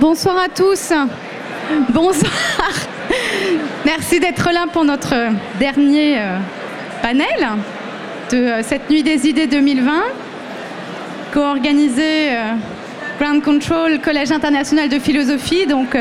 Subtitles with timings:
[0.00, 0.92] Bonsoir à tous.
[1.90, 2.32] Bonsoir.
[3.84, 5.14] Merci d'être là pour notre
[5.58, 6.38] dernier euh,
[7.02, 7.48] panel
[8.30, 9.92] de euh, cette nuit des idées 2020,
[11.34, 12.54] co-organisé euh,
[13.20, 15.66] Ground Control, Collège international de philosophie.
[15.66, 15.96] Donc,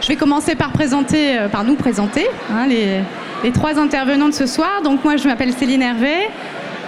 [0.00, 3.00] je vais commencer par présenter, par nous présenter hein, les,
[3.44, 4.80] les trois intervenants de ce soir.
[4.82, 6.28] Donc, moi, je m'appelle Céline Hervé.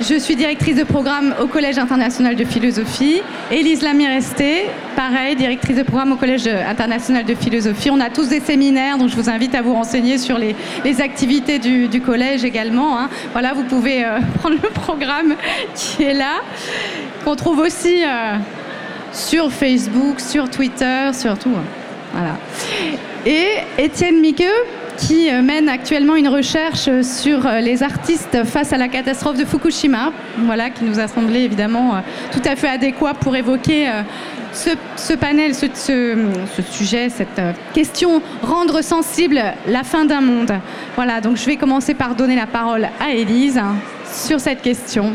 [0.00, 3.20] Je suis directrice de programme au Collège international de philosophie.
[3.50, 7.90] Élise Lamiresté, pareil, directrice de programme au Collège international de philosophie.
[7.90, 10.54] On a tous des séminaires, donc je vous invite à vous renseigner sur les,
[11.00, 12.96] activités du, collège également.
[12.96, 13.10] Hein.
[13.32, 15.34] Voilà, vous pouvez euh, prendre le programme
[15.74, 16.42] qui est là,
[17.24, 18.36] qu'on trouve aussi euh,
[19.12, 21.52] sur Facebook, sur Twitter, surtout.
[21.56, 21.64] Hein.
[22.12, 22.36] Voilà.
[23.26, 24.46] Et Étienne Miqueux,
[24.98, 29.44] qui euh, mène actuellement une recherche sur euh, les artistes face à la catastrophe de
[29.44, 31.98] Fukushima, voilà, qui nous a semblé évidemment euh,
[32.32, 33.88] tout à fait adéquat pour évoquer
[34.52, 37.40] ce, panel, ce, ce, sujet, cette
[37.72, 40.52] question, rendre sensible la fin d'un monde.
[40.96, 43.60] Voilà, donc je vais commencer par donner la parole à Élise
[44.10, 45.14] sur cette question.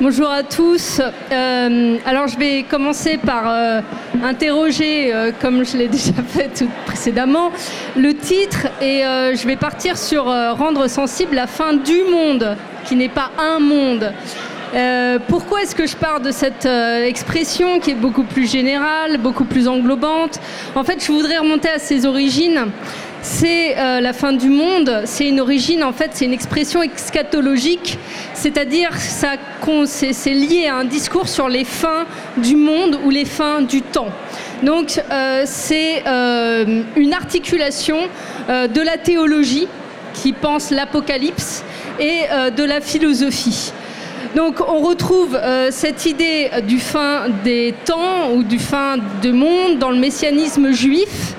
[0.00, 1.00] Bonjour à tous.
[1.32, 3.80] Euh, alors je vais commencer par euh,
[4.22, 7.50] interroger, euh, comme je l'ai déjà fait tout précédemment,
[7.96, 13.08] le titre et je vais partir sur rendre sensible la fin du monde, qui n'est
[13.08, 14.12] pas un monde.
[15.26, 19.66] pourquoi est-ce que je pars de cette expression qui est beaucoup plus générale, beaucoup plus
[19.66, 20.38] englobante?
[20.76, 22.66] En fait, je voudrais remonter à ses origines
[23.22, 27.98] c'est euh, la fin du monde, c'est une origine, en fait, c'est une expression eschatologique,
[28.34, 33.82] c'est-à-dire c'est lié à un discours sur les fins du monde ou les fins du
[33.82, 34.08] temps.
[34.62, 37.98] Donc euh, c'est euh, une articulation
[38.48, 39.68] de la théologie
[40.14, 41.62] qui pense l'apocalypse
[42.00, 42.22] et
[42.56, 43.72] de la philosophie.
[44.34, 45.38] Donc on retrouve
[45.70, 51.34] cette idée du fin des temps ou du fin du monde dans le messianisme juif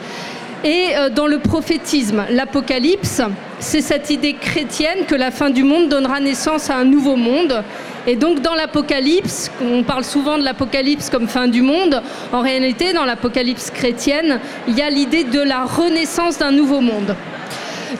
[0.63, 3.21] et euh, dans le prophétisme, l'Apocalypse,
[3.59, 7.63] c'est cette idée chrétienne que la fin du monde donnera naissance à un nouveau monde.
[8.07, 12.01] Et donc dans l'Apocalypse, on parle souvent de l'Apocalypse comme fin du monde,
[12.33, 17.15] en réalité dans l'Apocalypse chrétienne, il y a l'idée de la renaissance d'un nouveau monde.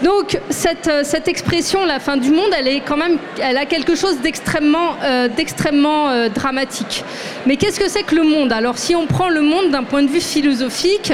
[0.03, 3.95] Donc cette, euh, expression, la fin du monde, elle est quand même, elle a quelque
[3.95, 7.03] chose d'extrêmement, euh, d'extrêmement dramatique.
[7.45, 8.51] Mais qu'est-ce que c'est que le monde?
[8.51, 11.13] Alors si on prend le monde d'un point de vue philosophique,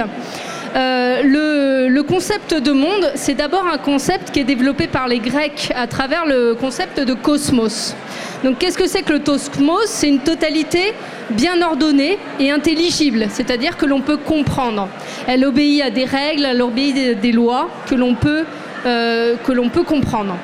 [0.75, 5.71] euh, le, concept de monde, c'est d'abord un concept qui est développé par les Grecs
[5.73, 7.95] à travers le concept de cosmos.
[8.43, 9.85] Donc qu'est-ce que c'est que le cosmos?
[9.85, 10.93] C'est une totalité
[11.29, 14.89] bien ordonnée et intelligible, c'est-à-dire que l'on peut comprendre.
[15.27, 18.43] Elle obéit à des règles, elle obéit des, lois que l'on peut,
[18.85, 20.35] euh, que l'on peut comprendre.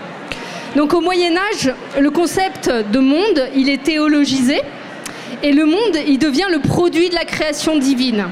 [0.75, 4.61] Donc au Moyen Âge, le concept de monde, il est théologisé
[5.43, 8.27] et le monde, il devient le produit de la création divine.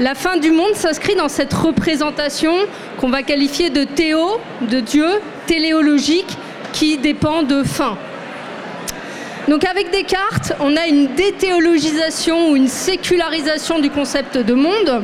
[0.00, 2.54] La fin du monde s'inscrit dans cette représentation
[2.98, 5.06] qu'on va qualifier de théo, de Dieu,
[5.46, 6.38] téléologique,
[6.72, 7.98] qui dépend de fin.
[9.46, 15.02] Donc avec Descartes, on a une déthéologisation ou une sécularisation du concept de monde,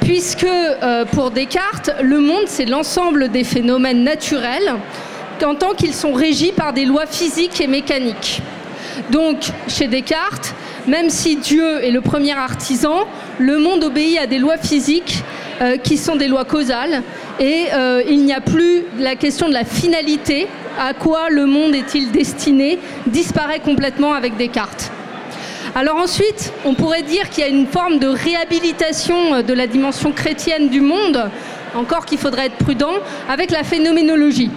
[0.00, 4.74] puisque euh, pour Descartes, le monde, c'est l'ensemble des phénomènes naturels,
[5.44, 8.40] en tant qu'ils sont régis par des lois physiques et mécaniques.
[9.10, 10.54] Donc, chez Descartes,
[10.86, 13.06] même si Dieu est le premier artisan,
[13.38, 15.22] le monde obéit à des lois physiques
[15.60, 17.02] euh, qui sont des lois causales
[17.40, 20.46] et euh, il n'y a plus la question de la finalité,
[20.78, 24.90] à quoi le monde est-il destiné, disparaît complètement avec Descartes.
[25.74, 30.12] Alors ensuite, on pourrait dire qu'il y a une forme de réhabilitation de la dimension
[30.12, 31.30] chrétienne du monde,
[31.74, 32.92] encore qu'il faudrait être prudent,
[33.28, 34.50] avec la phénoménologie.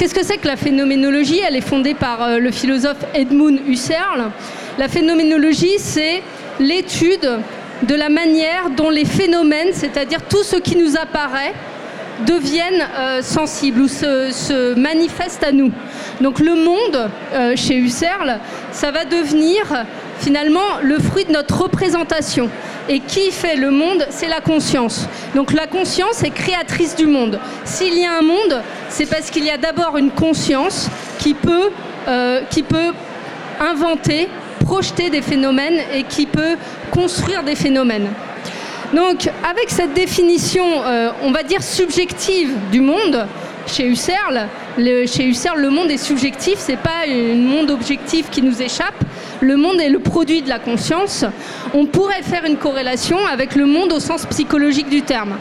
[0.00, 1.40] Qu'est-ce que c'est que la phénoménologie?
[1.46, 4.30] Elle est fondée par euh, le philosophe Edmund Husserl.
[4.80, 6.22] La phénoménologie, c'est
[6.58, 7.28] l'étude
[7.82, 11.52] de la manière dont les phénomènes, c'est-à-dire tout ce qui nous apparaît,
[12.26, 15.70] deviennent euh, sensibles ou se, manifestent à nous.
[16.22, 18.38] Donc le monde, euh, chez Husserl,
[18.72, 19.64] ça va devenir
[20.18, 22.48] finalement le fruit de notre représentation.
[22.88, 25.06] Et qui fait le monde C'est la conscience.
[25.34, 27.38] Donc la conscience est créatrice du monde.
[27.66, 30.88] S'il y a un monde, c'est parce qu'il y a d'abord une conscience
[31.18, 31.68] qui peut,
[32.08, 32.94] euh, qui peut
[33.60, 34.28] inventer,
[34.64, 36.56] projeter des phénomènes et qui peut
[36.90, 38.08] construire des phénomènes.
[38.94, 43.26] Donc avec cette définition, euh, on va dire subjective du monde,
[43.66, 44.48] chez Husserl,
[44.78, 48.94] le, chez Husserl, le monde est subjectif, c'est pas un monde objectif qui nous échappe.
[49.40, 51.24] Le monde est le produit de la conscience.
[51.72, 55.36] On pourrait faire une corrélation avec le monde au sens psychologique du terme.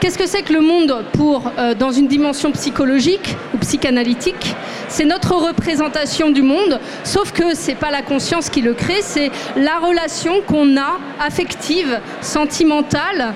[0.00, 4.54] Qu'est-ce que c'est que le monde pour, euh, dans une dimension psychologique ou psychanalytique?
[4.86, 9.30] C'est notre représentation du monde, sauf que c'est pas la conscience qui le crée, c'est
[9.56, 13.34] la relation qu'on a affective, sentimentale,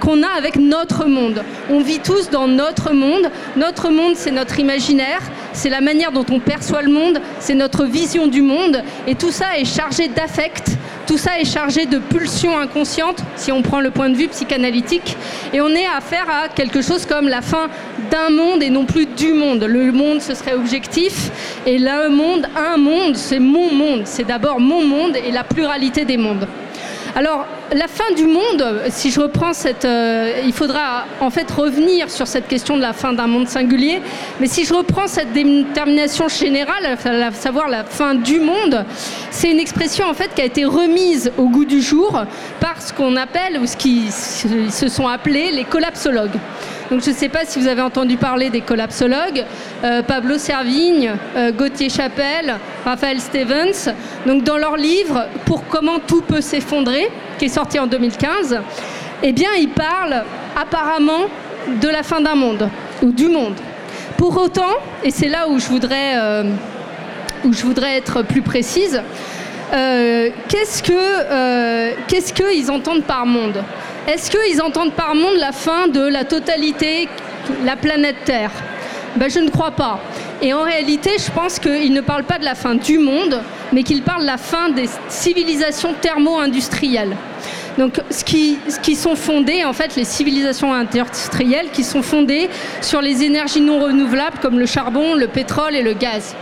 [0.00, 1.42] qu'on a avec notre monde.
[1.68, 3.28] On vit tous dans notre monde.
[3.56, 5.20] Notre monde, c'est notre imaginaire,
[5.52, 9.32] c'est la manière dont on perçoit le monde, c'est notre vision du monde, et tout
[9.32, 10.70] ça est chargé d'affect
[11.06, 15.16] tout ça est chargé de pulsions inconscientes, si on prend le point de vue psychanalytique,
[15.52, 17.68] et on est à faire à quelque chose comme la fin
[18.10, 19.64] d'un monde et non plus du monde.
[19.64, 21.30] Le monde, ce serait objectif,
[21.66, 24.02] et le monde, un monde, c'est mon monde.
[24.04, 26.46] C'est d'abord mon monde et la pluralité des mondes.
[27.16, 29.84] Alors, la fin du monde, si je reprends cette...
[29.84, 34.02] Euh, il faudra en fait revenir sur cette question de la fin d'un monde singulier,
[34.40, 38.84] mais si je reprends cette détermination générale, à savoir la fin du monde,
[39.30, 42.20] c'est une expression en fait qui a été remise au goût du jour
[42.58, 46.40] par ce qu'on appelle, ou ce qui se sont appelés les collapsologues.
[46.90, 49.44] Donc je ne sais pas si vous avez entendu parler des collapsologues,
[49.84, 53.94] euh, Pablo Servigne, euh, Gauthier Chapelle, Raphaël Stevens.
[54.26, 58.60] Donc dans leur livre Pour comment tout peut s'effondrer, qui est sorti en 2015,
[59.22, 60.24] eh bien ils parlent
[60.60, 61.22] apparemment
[61.80, 62.68] de la fin d'un monde
[63.02, 63.54] ou du monde.
[64.18, 66.44] Pour autant, et c'est là où je voudrais, euh,
[67.44, 69.00] où je voudrais être plus précise,
[70.48, 70.82] qu'est-ce
[72.32, 73.64] qu'ils entendent par monde?
[74.06, 77.08] Est-ce qu'ils entendent par monde la fin de la totalité,
[77.64, 78.50] la planète Terre?
[79.16, 79.98] Ben, Je ne crois pas.
[80.42, 83.40] Et en réalité, je pense qu'ils ne parlent pas de la fin du monde,
[83.72, 87.16] mais qu'ils parlent de la fin des civilisations thermo-industrielles.
[87.78, 92.48] Donc, ce qui, sont fondées, en fait, les civilisations industrielles qui sont fondées
[92.80, 96.36] sur les énergies non renouvelables comme le charbon, le pétrole et le gaz.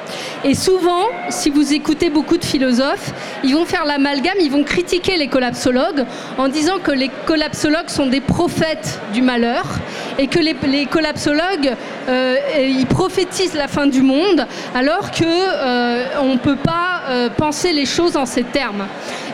[0.44, 3.12] Et souvent, si vous écoutez beaucoup de philosophes,
[3.44, 6.04] ils vont faire l'amalgame, ils vont critiquer les collapsologues
[6.36, 9.64] en disant que les collapsologues sont des prophètes du malheur
[10.18, 11.74] et que les collapsologues,
[12.08, 17.72] euh, ils prophétisent la fin du monde alors qu'on euh, ne peut pas euh, penser
[17.72, 18.86] les choses en ces termes.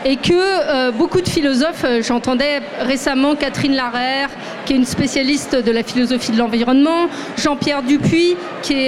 [0.05, 4.29] Et que beaucoup de philosophes, j'entendais récemment Catherine Larère,
[4.65, 8.87] qui est une spécialiste de la philosophie de l'environnement, Jean-Pierre Dupuis, qui,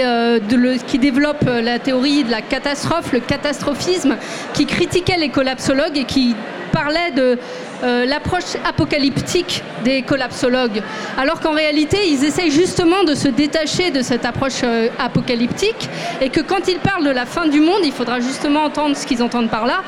[0.88, 4.16] qui, développe la théorie de la catastrophe, le catastrophisme,
[4.54, 6.34] qui critiquait les collapsologues et qui
[6.72, 7.38] parlait de
[7.82, 10.82] l'approche apocalyptique des collapsologues,
[11.18, 14.62] alors qu'en réalité, ils essayent justement de se détacher de cette approche
[15.00, 15.90] apocalyptique,
[16.22, 19.06] et que quand ils parlent de la fin du monde, il faudra justement entendre ce
[19.06, 19.82] qu'ils entendent par là,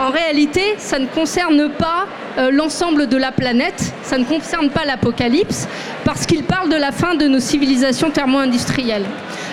[0.00, 2.06] en réalité, ça ne concerne pas
[2.38, 5.68] euh, l'ensemble de la planète, ça ne concerne pas l'apocalypse,
[6.04, 9.04] parce qu'il parle de la fin de nos civilisations thermo-industrielles.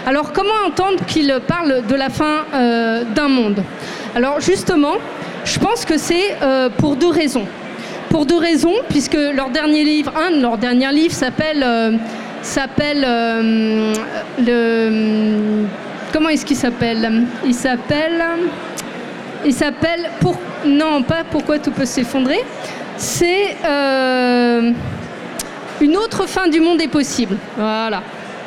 [0.05, 3.61] Alors comment entendre qu'il parle de la fin euh, d'un monde?
[4.15, 4.93] Alors justement,
[5.43, 7.45] je pense que c'est euh, pour deux raisons.
[8.09, 11.99] Pour deux raisons, puisque leur dernier livre, un de leurs derniers livres s'appelle
[12.41, 13.01] s'appelle
[14.39, 15.65] le
[16.13, 17.23] comment est-ce qu'il s'appelle?
[17.45, 18.23] Il s'appelle
[19.45, 20.37] il s'appelle pour...
[20.65, 22.39] Non, pas Pourquoi tout peut s'effondrer.
[22.97, 24.71] C'est euh,
[25.79, 27.37] Une autre fin du monde est possible.
[27.55, 28.01] Voilà.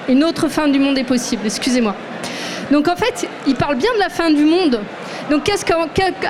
[0.09, 1.95] Une autre fin du monde est possible, excusez-moi.
[2.71, 4.81] Donc en fait, il parle bien de la fin du monde.
[5.31, 5.73] Donc qu'est-ce que,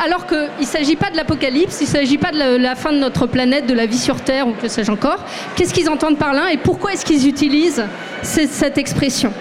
[0.05, 2.99] alors qu'il ne s'agit pas de l'apocalypse, il ne s'agit pas de la, fin de
[2.99, 5.25] notre planète, de la vie sur Terre ou que sais-je encore,
[5.56, 7.82] qu'est-ce qu'ils entendent par là et pourquoi est-ce qu'ils utilisent
[8.23, 9.32] cette, expression?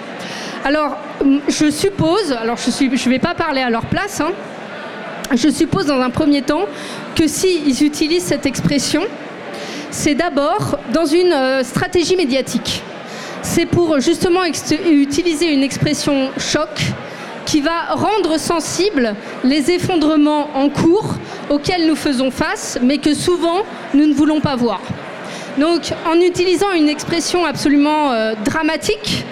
[0.64, 0.98] Alors
[1.50, 4.32] je suppose, alors je ne vais pas parler à leur place, hein,
[5.36, 6.66] je suppose dans un premier temps
[7.16, 9.02] que s'ils utilisent cette expression,
[9.92, 12.82] c'est d'abord dans une euh, stratégie médiatique.
[13.42, 16.70] C'est pour justement utiliser une expression choc
[17.50, 21.16] qui va rendre sensibles les effondrements en cours
[21.50, 23.64] auxquels nous faisons face, mais que souvent
[23.96, 24.82] nous ne voulons pas voir.
[25.58, 29.26] Donc en utilisant une expression absolument euh, dramatique,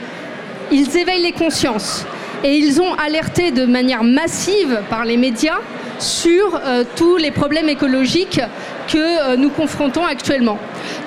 [0.72, 2.06] ils éveillent les consciences
[2.44, 5.60] et ils ont alerté de manière massive par les médias
[6.00, 8.42] sur euh, tous les problèmes écologiques
[8.88, 10.58] que euh, nous confrontons actuellement.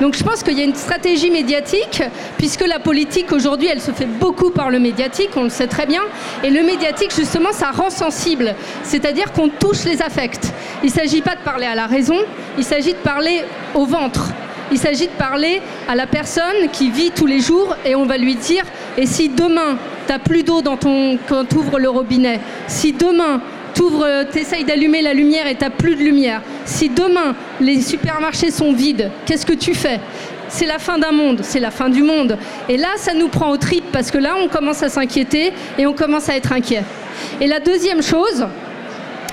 [0.00, 2.02] Donc je pense qu'il y a une stratégie médiatique,
[2.38, 5.86] puisque la politique aujourd'hui, elle se fait beaucoup par le médiatique, on le sait très
[5.86, 6.02] bien,
[6.44, 10.52] et le médiatique, justement, ça rend sensible, c'est-à-dire qu'on touche les affects.
[10.82, 12.16] Il ne s'agit pas de parler à la raison,
[12.58, 13.44] il s'agit de parler
[13.74, 14.30] au ventre.
[14.72, 18.16] Il s'agit de parler à la personne qui vit tous les jours et on va
[18.16, 18.62] lui dire,
[18.96, 22.92] et si demain, tu n'as plus d'eau dans ton, quand tu ouvres le robinet, si
[22.92, 23.40] demain,
[23.88, 26.42] euh, tu essayes d'allumer la lumière et tu n'as plus de lumière.
[26.64, 30.00] Si demain les supermarchés sont vides, qu'est-ce que tu fais?
[30.48, 32.36] C'est la fin d'un monde, c'est la fin du monde.
[32.68, 35.86] Et là, ça nous prend au trip parce que là, on commence à s'inquiéter et
[35.86, 36.82] on commence à être inquiet.
[37.40, 38.46] Et la deuxième chose,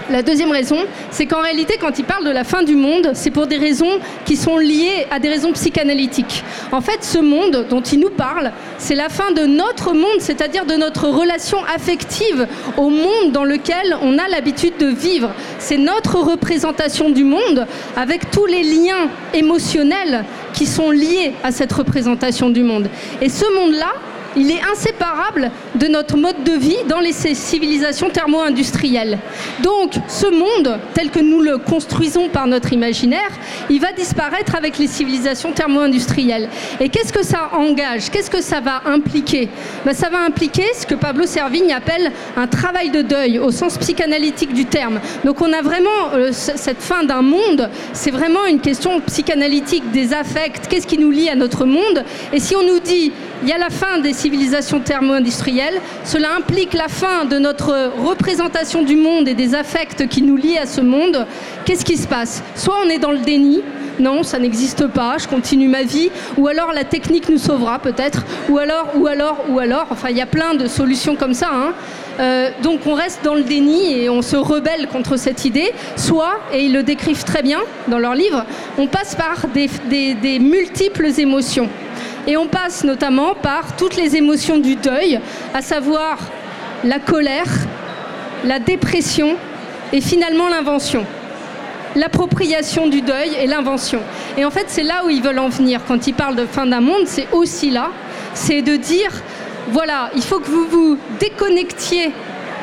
[0.10, 0.78] La deuxième raison,
[1.12, 4.00] c'est qu'en réalité, quand il parle de la fin du monde, c'est pour des raisons
[4.26, 6.46] qui sont liées à des raisons psychanalytiques.
[6.72, 10.66] En fait, ce monde dont il nous parle, c'est la fin de notre monde, c'est-à-dire
[10.66, 12.48] de notre relation affective
[12.78, 15.32] au monde dans lequel on a l'habitude de vivre.
[15.60, 20.24] C'est notre représentation du monde avec tous les liens émotionnels
[20.54, 22.88] qui sont liés à cette représentation du monde.
[23.22, 23.92] Et ce monde-là,
[24.38, 29.18] il est inséparable de notre mode de vie dans les civilisations thermo-industrielles.
[29.64, 33.32] Donc ce monde, tel que nous le construisons par notre imaginaire,
[33.70, 36.50] il va disparaître avec les civilisations thermo-industrielles.
[36.80, 38.10] Et qu'est-ce que ça engage?
[38.12, 39.50] Qu'est-ce que ça va impliquer?
[39.86, 43.78] Ben, Ça va impliquer ce que Pablo Servigne appelle un travail de deuil au sens
[43.78, 45.00] psychanalytique du terme.
[45.26, 50.14] Donc on a vraiment euh, cette fin d'un monde, c'est vraiment une question psychanalytique des
[50.14, 52.04] affects, qu'est-ce qui nous lie à notre monde?
[52.32, 53.12] Et si on nous dit
[53.44, 55.80] il y a la fin des civilisations thermo-industrielles.
[56.04, 60.58] Cela implique la fin de notre représentation du monde et des affects qui nous lient
[60.58, 61.26] à ce monde.
[61.66, 62.44] Qu'est-ce qui se passe?
[62.56, 63.62] Soit on est dans le déni,
[64.00, 68.26] non, ça n'existe pas, je continue ma vie, ou alors la technique nous sauvera peut-être,
[68.50, 71.50] ou alors, ou alors, ou alors, enfin il y a plein de solutions comme ça.
[71.52, 71.74] Hein.
[72.20, 76.40] Euh, donc on reste dans le déni et on se rebelle contre cette idée, soit,
[76.54, 78.46] et ils le décrivent très bien dans leur livre,
[78.78, 81.70] on passe par des multiples émotions.
[82.28, 85.20] Et on passe notamment par toutes les émotions du deuil,
[85.54, 86.18] à savoir
[86.84, 87.48] la colère,
[88.44, 89.38] la dépression
[89.94, 91.06] et finalement l'invention.
[91.96, 94.02] L'appropriation du deuil et l'invention.
[94.38, 95.82] Et en fait, c'est là où ils veulent en venir.
[95.88, 97.92] Quand ils parlent de fin d'un monde, c'est aussi là.
[98.34, 99.10] C'est de dire,
[99.70, 102.12] voilà, il faut que vous vous déconnectiez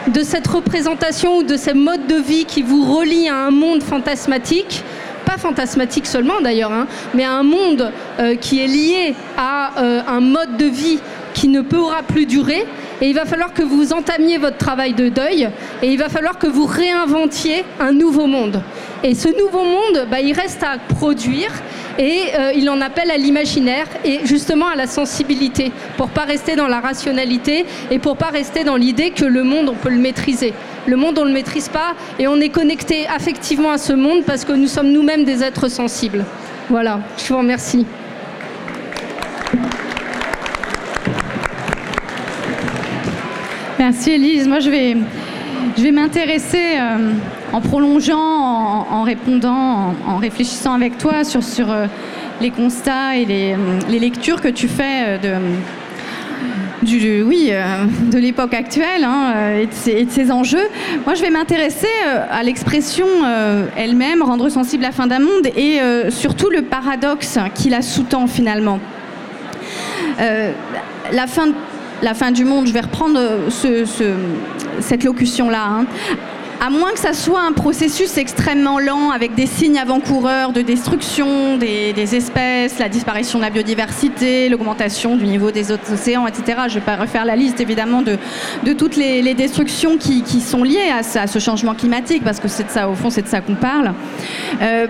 [0.09, 3.83] de cette représentation ou de ces modes de vie qui vous relient à un monde
[3.83, 4.85] fantasmatique
[5.25, 7.91] pas fantasmatique seulement d'ailleurs, hein, mais à un monde
[8.21, 10.99] euh, qui est lié à euh, un mode de vie
[11.35, 12.65] qui ne pourra plus durer.
[13.01, 15.49] Et il va falloir que vous entamiez votre travail de deuil
[15.83, 18.63] et il va falloir que vous réinventiez un nouveau monde.
[19.03, 21.51] Et ce nouveau monde, bah, il reste à produire
[21.99, 26.57] et euh, il en appelle à l'imaginaire et justement à la sensibilité pour pas rester
[26.57, 29.99] dans la rationalité et pour pas rester dans l'idée que le monde, on peut le
[29.99, 30.55] maîtriser.
[30.87, 34.25] Le monde, on ne le maîtrise pas et on est connecté affectivement à ce monde
[34.25, 36.25] parce que nous sommes nous-mêmes des êtres sensibles.
[36.69, 37.87] Voilà, je vous remercie.
[43.79, 44.47] Merci Elise.
[44.49, 44.97] Moi, je vais,
[45.77, 47.13] je vais m'intéresser euh,
[47.53, 51.87] en prolongeant, en, répondant, en, réfléchissant avec toi sur, sur euh,
[52.41, 53.57] les constats et les,
[53.89, 55.35] les, lectures que tu fais euh, de
[57.25, 60.69] oui, euh, de l'époque actuelle hein, euh, et, de ses, enjeux.
[61.05, 63.07] Moi, je vais m'intéresser euh, à l'expression
[63.77, 65.79] elle-même, rendre sensible la fin d'un monde, et
[66.11, 68.81] surtout le paradoxe qui la sous-tend finalement.
[70.19, 71.49] la, fin,
[72.03, 73.21] la fin du monde, je vais reprendre
[74.81, 75.65] cette locution-là.
[75.65, 75.87] Hein
[76.65, 81.59] à moins que ça soit un processus extrêmement lent avec des signes avant-coureurs de destruction
[81.59, 86.63] des, espèces, la disparition de la biodiversité, l'augmentation du niveau des océans, etc.
[86.69, 88.17] Je ne vais pas refaire la liste évidemment de,
[88.73, 92.89] toutes les, destructions qui, sont liées à, ce changement climatique, parce que c'est de ça,
[92.89, 93.93] au fond, c'est de ça qu'on parle.
[94.63, 94.87] Euh,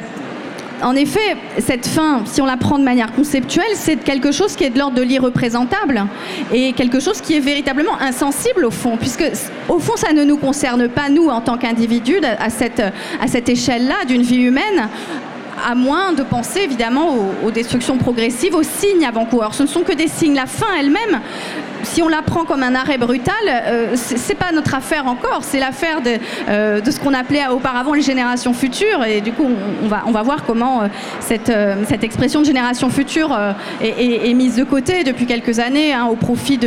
[0.83, 4.65] en effet, cette fin, si on la prend de manière conceptuelle, c'est quelque chose qui
[4.65, 6.05] est de l'ordre de l'irreprésentable
[6.53, 9.25] et quelque chose qui est véritablement insensible au fond, puisque
[9.69, 13.49] au fond, ça ne nous concerne pas, nous, en tant qu'individus, à cette, à cette
[13.49, 14.89] échelle-là d'une vie humaine
[15.63, 19.55] à moins de penser évidemment aux, destructions progressives, aux signes avant-coureurs.
[19.55, 20.35] Ce ne sont que des signes.
[20.35, 21.21] La fin elle-même,
[21.85, 25.41] si on la prend comme un arrêt brutal, euh, ce c'est pas notre affaire encore.
[25.43, 26.13] C'est l'affaire de,
[26.49, 29.05] euh, ce qu'on appelait auparavant les générations futures.
[29.05, 29.47] Et du coup,
[29.83, 30.87] on, va, on va voir comment euh,
[31.21, 31.53] cette,
[31.89, 33.37] cette expression de génération future
[33.81, 36.59] est, mise de côté depuis quelques années hein, au profit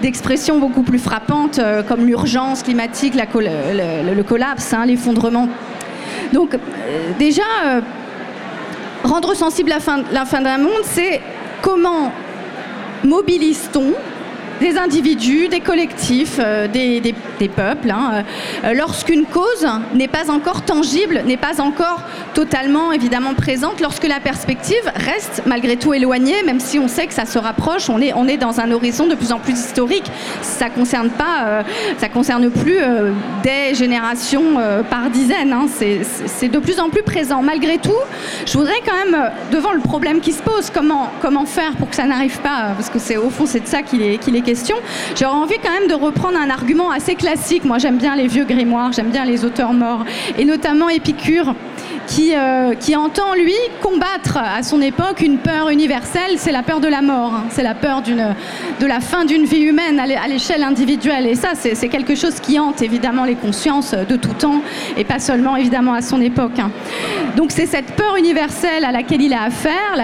[0.00, 5.48] d'expressions beaucoup plus frappantes comme l'urgence climatique, la, le, collapse, hein, l'effondrement.
[6.32, 6.56] Donc
[7.18, 7.42] déjà,
[9.04, 11.20] rendre sensible la fin, la fin d'un monde, c'est
[11.62, 12.12] comment
[13.04, 13.94] mobilise-t-on
[14.60, 17.14] des individus, des collectifs, euh, des,
[17.44, 18.24] peuples, hein,
[18.64, 22.02] euh, lorsqu'une cause n'est pas encore tangible, n'est pas encore
[22.34, 27.14] totalement évidemment présente, lorsque la perspective reste malgré tout éloignée, même si on sait que
[27.14, 30.10] ça se rapproche, on est, on est dans un horizon de plus en plus historique.
[30.42, 31.62] Ça concerne pas, euh,
[31.98, 32.78] ça concerne plus
[33.42, 34.56] des générations
[34.90, 35.52] par dizaines.
[35.52, 35.66] Hein.
[35.68, 37.42] c'est de plus en plus présent.
[37.42, 37.90] Malgré tout,
[38.46, 41.96] je voudrais quand même, devant le problème qui se pose, comment, comment faire pour que
[41.96, 44.42] ça n'arrive pas, parce que c'est au fond c'est de ça qu'il est, qu'il est
[44.42, 44.76] question.
[45.18, 47.25] J'aurais envie quand même de reprendre un argument assez classique.
[47.64, 50.04] Moi, j'aime bien les vieux grimoires, j'aime bien les auteurs morts,
[50.38, 51.56] et notamment Épicure,
[52.06, 56.80] qui, euh, qui entend, lui, combattre à son époque une peur universelle, c'est la peur
[56.80, 57.44] de la mort, hein.
[57.50, 61.26] c'est la peur de la fin d'une vie humaine à l'échelle individuelle.
[61.26, 64.62] Et ça, c'est quelque chose qui hante évidemment les consciences de tout temps,
[64.96, 66.58] et pas seulement évidemment à son époque.
[66.58, 66.70] Hein.
[67.36, 69.96] Donc c'est cette peur universelle à laquelle il a affaire,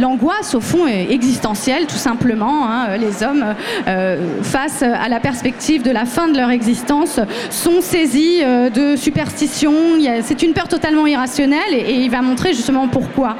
[0.00, 2.68] l'angoisse au fond existentielle tout simplement.
[2.68, 2.96] Hein.
[2.96, 3.54] Les hommes,
[3.88, 7.20] euh, face à la perspective de la fin de leur existence,
[7.50, 9.72] sont saisis euh, de superstition.
[10.22, 13.36] C'est une peur totalement irrationnelle et, il va montrer justement pourquoi.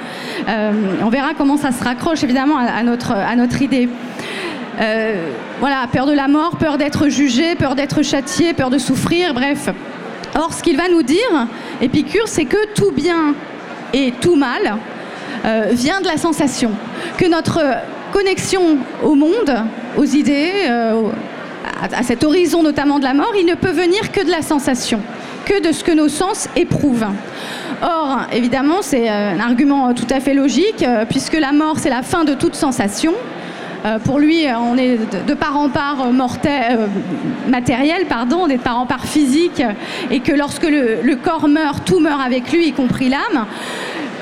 [0.49, 0.73] Euh,
[1.03, 3.89] on verra comment ça se raccroche évidemment à, notre, à notre idée.
[5.61, 9.69] voilà, peur de la mort, peur d'être jugé, peur d'être châtié, peur de souffrir, bref.
[10.35, 11.47] Or, ce qu'il va nous dire,
[11.81, 13.35] Épicure, c'est que tout bien
[13.93, 14.79] et tout mal
[15.45, 16.71] euh, vient de la sensation.
[17.19, 17.61] Que notre
[18.13, 19.53] connexion au monde,
[19.97, 21.03] aux idées, euh,
[21.93, 25.01] à, cet horizon notamment de la mort, il ne peut venir que de la sensation,
[25.45, 27.07] que de ce que nos sens éprouvent.
[27.83, 32.03] Or, évidemment, c'est euh, un argument tout à fait logique, puisque la mort, c'est la
[32.03, 33.13] fin de toute sensation.
[33.85, 34.97] Euh, pour lui, euh, on est
[35.27, 36.89] de, part en part euh, mortel,
[37.49, 39.63] matériel, pardon, on est de part en part physique,
[40.11, 43.47] et que lorsque le, corps meurt, tout meurt avec lui, y compris l'âme.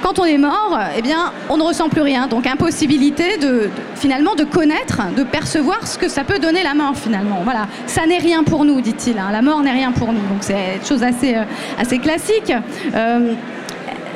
[0.03, 2.27] Quand on est mort, eh bien, on ne ressent plus rien.
[2.27, 6.97] Donc, impossibilité de, finalement de connaître, de percevoir ce que ça peut donner la mort
[6.97, 7.41] finalement.
[7.45, 9.19] Voilà, ça n'est rien pour nous, dit-il.
[9.19, 9.29] Hein.
[9.33, 10.21] La mort n'est rien pour nous.
[10.21, 11.37] Donc, c'est une chose assez,
[11.79, 12.53] assez classique.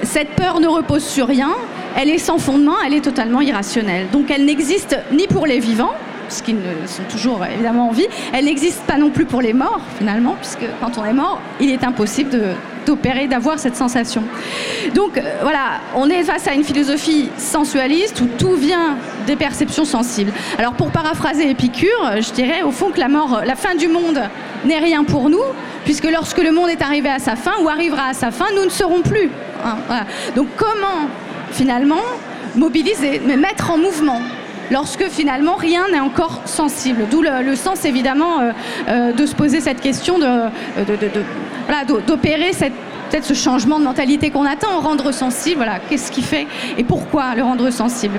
[0.02, 1.54] cette peur ne repose sur rien
[1.96, 4.08] elle est sans fondement, elle est totalement irrationnelle.
[4.12, 5.92] Donc elle n'existe ni pour les vivants,
[6.26, 10.36] puisqu'ils sont toujours évidemment en vie, elle n'existe pas non plus pour les morts finalement,
[10.40, 12.40] puisque quand on est mort, il est impossible
[12.86, 14.22] d'opérer, d'avoir cette sensation.
[14.94, 19.84] Donc euh, voilà, on est face à une philosophie sensualiste où tout vient des perceptions
[19.84, 20.32] sensibles.
[20.58, 24.20] Alors pour paraphraser Épicure, je dirais au fond que la mort, la fin du monde
[24.64, 25.42] n'est rien pour nous,
[25.84, 28.64] puisque lorsque le monde est arrivé à sa fin ou arrivera à sa fin, nous
[28.64, 29.30] ne serons plus.
[29.64, 29.76] Hein,
[30.36, 31.08] Donc comment
[31.52, 32.02] finalement
[32.56, 34.20] mobiliser, mettre en mouvement
[34.70, 37.06] lorsque finalement rien n'est encore sensible?
[37.10, 38.52] D'où le, sens évidemment euh,
[38.88, 40.26] euh, de se poser cette question de,
[42.06, 45.56] d'opérer peut-être ce changement de mentalité qu'on attend, rendre sensible.
[45.56, 48.18] Voilà, qu'est-ce qui fait et pourquoi le rendre sensible?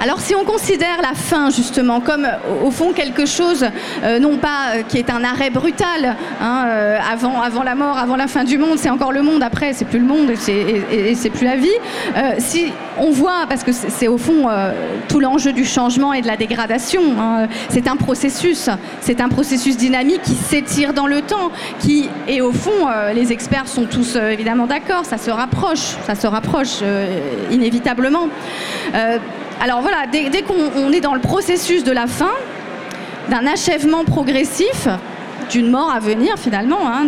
[0.00, 2.26] Alors si on considère la fin justement comme
[2.64, 3.66] au fond quelque chose,
[4.04, 7.98] euh, non pas euh, qui est un arrêt brutal, hein, euh, avant, avant la mort,
[7.98, 11.14] avant la fin du monde, c'est encore le monde, après c'est plus le monde et
[11.14, 11.68] c'est plus la vie,
[12.38, 14.48] si on voit, parce que c'est au fond
[15.08, 18.68] tout l'enjeu du changement et de la dégradation, hein, c'est un processus,
[19.00, 23.68] c'est un processus dynamique qui s'étire dans le temps, qui, et au fond, les experts
[23.68, 26.80] sont tous évidemment d'accord, ça se rapproche, ça se rapproche
[27.50, 28.28] inévitablement.
[29.62, 32.32] Alors voilà, dès, qu'on est dans le processus de la fin,
[33.28, 34.88] d'un achèvement progressif,
[35.50, 37.04] d'une mort à venir finalement, hein,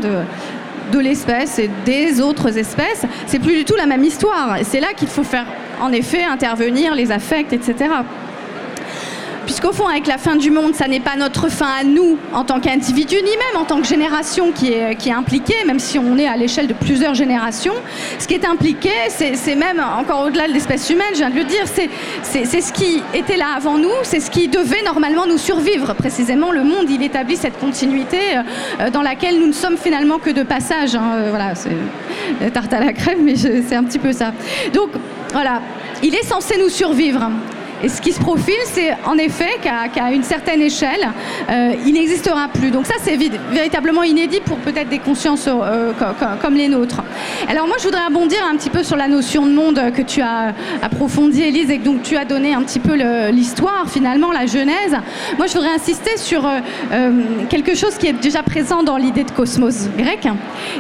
[0.93, 4.59] de, l'espèce et des autres espèces, c'est plus du tout la même histoire.
[4.65, 5.47] C'est là qu'il faut faire
[5.81, 7.89] en effet intervenir les affects, etc.
[9.45, 12.45] Puisqu'au fond, avec la fin du monde, ça n'est pas notre fin à nous en
[12.45, 16.29] tant qu'individu, ni même en tant que génération qui est, impliquée, même si on est
[16.29, 17.75] à l'échelle de plusieurs générations.
[18.19, 21.45] Ce qui est impliqué, c'est même encore au-delà de l'espèce humaine, je viens de le
[21.45, 21.65] dire,
[22.23, 25.95] c'est ce qui était là avant nous, c'est ce qui devait normalement nous survivre.
[25.95, 28.19] Précisément, le monde, il établit cette continuité
[28.81, 30.95] euh, dans laquelle nous ne sommes finalement que de passage.
[30.95, 31.13] Hein.
[31.15, 34.33] Euh, voilà, c'est tarte à la crème, mais c'est un petit peu ça.
[34.73, 34.91] Donc,
[35.33, 35.61] voilà,
[36.03, 37.31] il est censé nous survivre.
[37.83, 41.09] Et ce qui se profile, c'est en effet qu'à une certaine échelle,
[41.51, 42.71] euh, il n'existera plus.
[42.71, 43.17] Donc ça, c'est
[43.51, 45.93] véritablement inédit pour peut-être des consciences euh,
[46.41, 47.03] comme les nôtres.
[47.49, 50.21] Alors moi, je voudrais abondir un petit peu sur la notion de monde que tu
[50.21, 52.95] as approfondie, Elise, et donc tu as donné un petit peu
[53.31, 54.97] l'histoire, finalement, la genèse.
[55.37, 57.11] Moi, je voudrais insister sur euh,
[57.49, 60.29] quelque chose qui est déjà présent dans l'idée de cosmos grec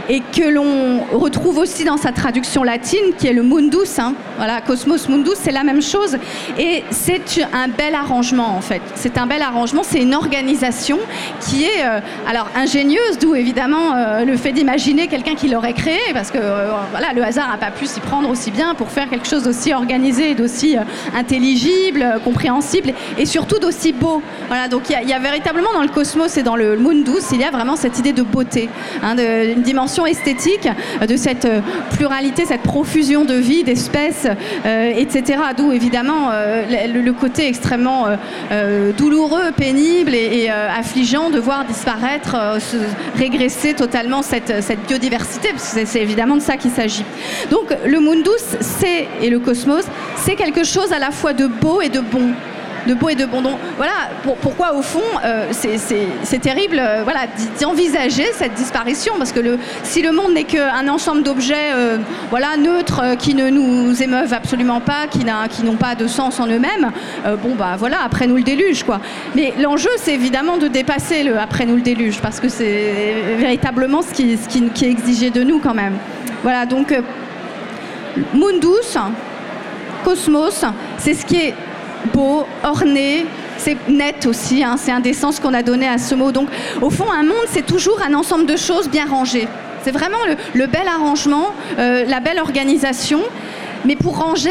[0.09, 3.99] et que l'on retrouve aussi dans sa traduction latine, qui est le mundus.
[3.99, 4.15] Hein.
[4.37, 6.17] Voilà, cosmos mundus, c'est la même chose.
[6.59, 8.83] Et c'est un bel arrangement en fait.
[8.95, 10.99] C'est un bel arrangement, c'est une organisation
[11.41, 15.99] qui est euh, alors ingénieuse, d'où évidemment euh, le fait d'imaginer quelqu'un qui l'aurait créé,
[16.13, 19.09] parce que euh, voilà, le hasard n'a pas pu s'y prendre aussi bien pour faire
[19.09, 20.77] quelque chose d'aussi organisé, d'aussi
[21.15, 24.23] intelligible, compréhensible et surtout d'aussi beau.
[24.49, 27.45] Voilà, donc il y, a véritablement dans le cosmos et dans le mundus, il y
[27.45, 28.69] a vraiment cette idée de beauté,
[29.03, 30.69] hein, une dimension esthétique
[31.07, 31.49] de cette
[31.93, 34.27] pluralité, cette profusion de vie, d'espèces,
[34.65, 35.39] etc.
[35.57, 36.31] D'où évidemment
[36.89, 38.17] le, côté extrêmement euh,
[38.51, 42.37] euh, douloureux, pénible et, euh, affligeant de voir disparaître,
[43.17, 44.53] régresser totalement cette,
[44.87, 47.05] biodiversité, parce que c'est évidemment de ça qu'il s'agit.
[47.51, 49.85] Donc le mundus, c'est, et le cosmos,
[50.17, 52.33] c'est quelque chose à la fois de beau et de bon.
[52.87, 53.43] De beau et de bon.
[53.77, 53.93] Voilà
[54.43, 57.21] pourquoi au fond euh, c'est terrible euh, voilà,
[57.61, 61.99] d'envisager cette disparition parce que si le monde n'est qu'un ensemble d'objets euh,
[62.59, 65.25] neutres qui ne nous émeuvent absolument pas, qui
[65.65, 66.91] n'ont pas de sens en eux-mêmes,
[67.43, 69.01] bon bah voilà, après nous le déluge quoi.
[69.35, 74.03] Mais l'enjeu c'est évidemment de dépasser le après nous le déluge parce que c'est véritablement
[74.03, 75.95] ce qui, ce qui, qui, est exigé de nous quand même.
[76.43, 76.95] Voilà donc
[78.35, 78.99] Mundus,
[80.05, 80.65] Cosmos,
[80.99, 81.55] c'est ce qui est
[82.13, 83.27] beau, orné,
[83.59, 86.33] c'est net aussi, hein, c'est un des sens qu'on a donné à ce mot.
[86.33, 86.49] Donc
[86.81, 89.49] au fond, un monde, c'est toujours un ensemble de choses bien rangées.
[89.83, 90.19] C'est vraiment
[90.55, 93.21] le, bel arrangement, euh, la belle organisation.
[93.85, 94.51] Mais pour ranger,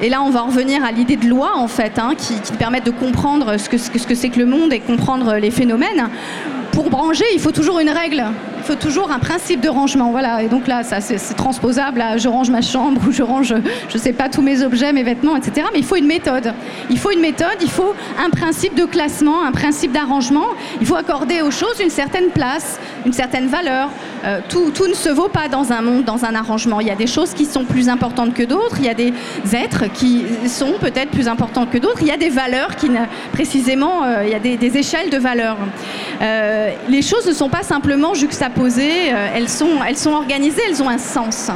[0.00, 2.52] et là, on va en revenir à l'idée de loi, en fait, hein, qui, qui,
[2.52, 6.08] permettent de comprendre ce que c'est ce que, que, le monde et comprendre les phénomènes.
[6.72, 8.24] Pour ranger, il faut toujours une règle
[8.76, 10.10] toujours un principe de rangement.
[10.10, 10.42] Voilà.
[10.42, 13.54] Et donc là, ça, c'est transposable je range ma chambre ou je range,
[13.88, 15.66] je sais pas, tous mes objets, mes vêtements, etc.
[15.72, 16.52] Mais il faut une méthode.
[16.90, 20.46] Il faut une méthode, il faut un principe de classement, un principe d'arrangement.
[20.80, 23.90] Il faut accorder aux choses une certaine place, une certaine valeur.
[24.24, 26.80] Euh, tout, ne se vaut pas dans un monde, dans un arrangement.
[26.80, 28.76] Il y a des choses qui sont plus importantes que d'autres.
[28.78, 29.12] Il y a des
[29.52, 32.02] êtres qui sont peut-être plus importants que d'autres.
[32.02, 32.90] Il y a des valeurs qui,
[33.32, 35.56] précisément, euh, il y a des, des échelles de valeurs.
[36.20, 40.82] Euh, les choses ne sont pas simplement juxtaposées euh, elles, sont, elles sont organisées, elles
[40.82, 41.50] ont un sens.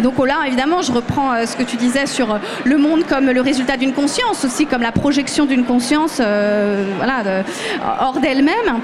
[0.00, 3.04] donc oh là, évidemment, je reprends euh, ce que tu disais sur euh, le monde
[3.06, 7.42] comme le résultat d'une conscience, aussi comme la projection d'une conscience voilà,
[8.00, 8.80] hors d'elle-même.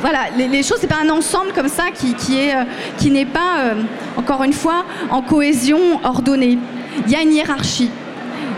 [0.00, 2.54] Voilà, les, choses, c'est pas un ensemble comme ça qui est,
[2.96, 3.74] qui n'est pas,
[4.16, 6.58] encore une fois, en cohésion ordonnée.
[7.06, 7.90] Il y a une hiérarchie.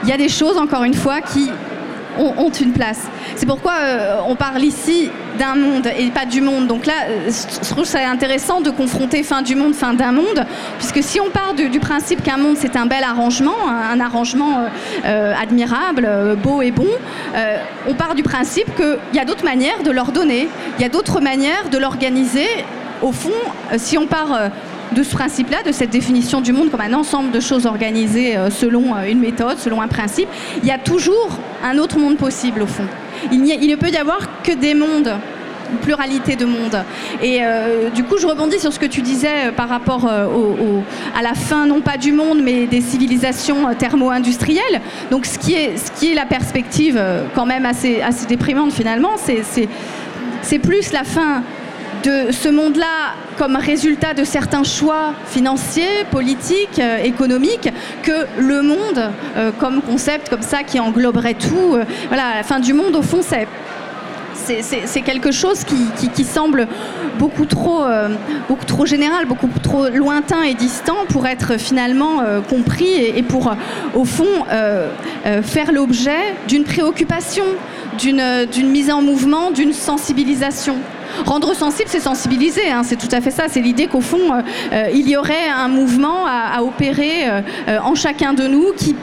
[0.04, 1.50] Il y a des choses, encore une fois, qui
[2.18, 3.02] ont, une place.
[3.34, 6.66] C'est pourquoi euh, on parle ici d'un monde et pas du monde.
[6.66, 7.30] Donc là, euh,
[7.62, 10.46] je trouve ça intéressant de confronter fin du monde, fin d'un monde,
[10.78, 14.64] puisque si on part du, principe qu'un monde c'est un bel arrangement, un, arrangement
[15.04, 16.08] euh, admirable,
[16.42, 16.88] beau et bon,
[17.86, 20.48] on part du principe qu'il y a d'autres manières de l'ordonner,
[20.78, 22.48] il y a d'autres manières de l'organiser.
[23.02, 23.28] Au fond,
[23.76, 24.50] si on part
[24.92, 28.50] de ce principe-là, de cette définition du monde comme un ensemble de choses organisées euh,
[28.50, 30.28] selon euh, une méthode, selon un principe,
[30.62, 32.86] il y a toujours un autre monde possible au fond.
[33.32, 35.14] Il, ne peut y avoir que des mondes
[35.72, 36.84] une pluralité de mondes.
[37.20, 41.34] Et euh, du coup, je rebondis sur ce que tu disais par rapport à la
[41.34, 44.80] fin, non pas du monde, mais des civilisations thermo-industrielles.
[45.10, 47.02] Donc, ce qui, est, ce qui est la perspective
[47.34, 51.42] quand même assez, assez déprimante finalement, c'est plus la fin
[52.02, 57.68] de ce monde-là comme résultat de certains choix financiers, politiques, euh, économiques,
[58.02, 61.74] que le monde euh, comme concept comme ça qui engloberait tout.
[61.74, 63.46] Euh, voilà, la fin du monde, au fond, c'est
[64.62, 66.68] c'est quelque chose qui, semble
[67.18, 67.82] beaucoup trop,
[68.48, 73.52] beaucoup trop général, beaucoup trop lointain et distant pour être finalement compris et, pour,
[73.94, 74.44] au fond,
[75.42, 77.42] faire l'objet d'une préoccupation,
[77.98, 80.76] d'une mise en mouvement, d'une sensibilisation.
[81.24, 83.44] Rendre sensible, c'est sensibiliser, hein, c'est tout à fait ça.
[83.48, 87.40] C'est l'idée qu'au fond, euh, euh, il y aurait un mouvement à, opérer euh,
[87.82, 88.96] en chacun de nous qui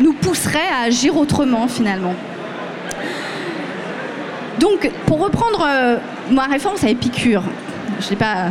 [0.00, 2.14] nous pousserait à agir autrement finalement.
[4.58, 5.66] Donc, pour reprendre
[6.30, 7.42] ma référence à Épicure,
[7.98, 8.48] je sais pas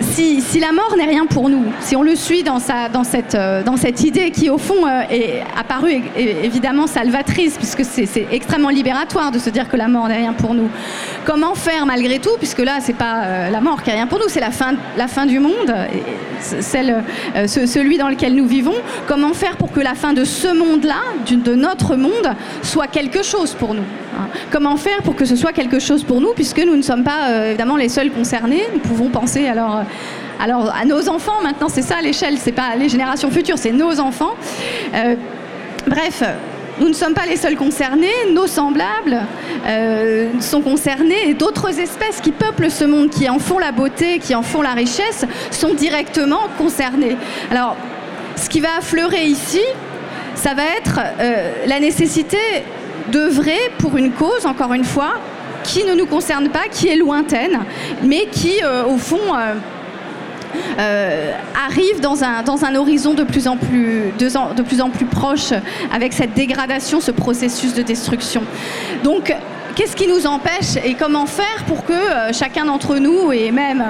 [0.00, 4.02] si, la mort n'est rien pour nous, si on le suit dans, cette, euh, cette
[4.02, 9.50] idée qui, au fond, euh, est apparue évidemment salvatrice, puisque c'est extrêmement libératoire de se
[9.50, 10.68] dire que la mort n'est rien pour nous,
[11.24, 14.18] comment faire malgré tout, puisque là, c'est pas euh, la mort qui est rien pour
[14.18, 14.74] nous, c'est la fin,
[15.26, 15.72] du monde,
[16.40, 18.74] celui dans lequel nous vivons,
[19.06, 20.96] comment faire pour que la fin de ce monde-là,
[21.30, 23.84] de notre monde, soit quelque chose pour nous
[24.18, 24.28] hein?
[24.50, 27.46] Comment faire pour que ce soit quelque chose pour nous, puisque nous ne sommes pas
[27.48, 29.83] évidemment les seuls concernés, nous pouvons penser alors
[30.40, 34.00] alors à nos enfants maintenant, c'est ça l'échelle, c'est pas les générations futures, c'est nos
[34.00, 34.34] enfants.
[34.94, 35.14] Euh,
[35.86, 36.22] bref.
[36.80, 39.20] Nous ne sommes pas les seuls concernés, nos semblables
[39.64, 44.18] euh, sont concernés et d'autres espèces qui peuplent ce monde, qui en font la beauté,
[44.18, 47.16] qui en font la richesse, sont directement concernées.
[47.52, 47.76] Alors,
[48.34, 49.62] ce qui va affleurer ici,
[50.34, 52.38] ça va être euh, la nécessité
[53.12, 55.14] d'œuvrer pour une cause, encore une fois,
[55.64, 57.58] qui ne nous concerne pas, qui est lointaine,
[58.02, 59.18] mais qui, au fond,
[60.78, 61.32] euh,
[61.68, 65.52] arrive dans un, dans un horizon de plus, en plus, de, plus en plus proche
[65.92, 68.42] avec cette dégradation, ce processus de destruction.
[69.02, 69.34] Donc,
[69.74, 73.84] qu'est-ce qui nous empêche et comment faire pour que euh, chacun d'entre nous, et même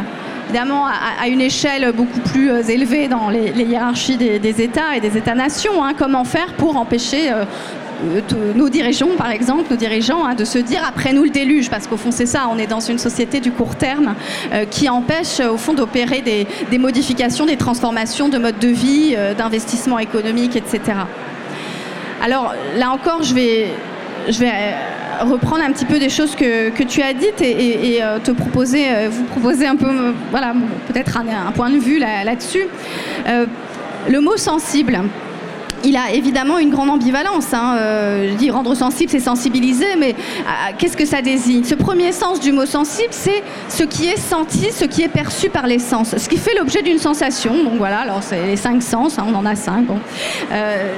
[0.46, 5.16] évidemment à, une échelle beaucoup plus euh, élevée dans les, hiérarchies des, États et des
[5.16, 7.44] États-nations, hein, comment faire pour empêcher euh,
[8.54, 11.86] nos dirigeants, par exemple, nos dirigeants, hein, de se dire après nous le déluge, parce
[11.86, 14.14] qu'au fond c'est ça, on est dans une société du court terme
[14.52, 19.34] euh, qui empêche au fond d'opérer des, modifications, des transformations de mode de vie, euh,
[19.34, 20.80] d'investissement économique, etc.
[22.22, 23.68] Alors là encore, je vais,
[24.28, 24.52] je vais
[25.20, 29.24] reprendre un petit peu des choses que, que tu as dites et, te proposer, vous
[29.24, 30.54] proposer un peu, voilà,
[30.88, 32.66] peut-être un, point de vue là-dessus.
[34.08, 35.00] le mot sensible
[35.84, 37.52] il a évidemment une grande ambivalence.
[37.52, 37.76] Hein.
[37.78, 41.64] Euh, je dis rendre sensible, c'est sensibiliser, mais euh, qu'est-ce que ça désigne?
[41.64, 45.50] Ce premier sens du mot sensible, c'est ce qui est senti, ce qui est perçu
[45.50, 47.62] par les sens, ce qui fait l'objet d'une sensation.
[47.62, 49.86] Donc voilà, alors c'est les cinq sens, hein, on en a cinq.
[50.52, 50.92] Euh,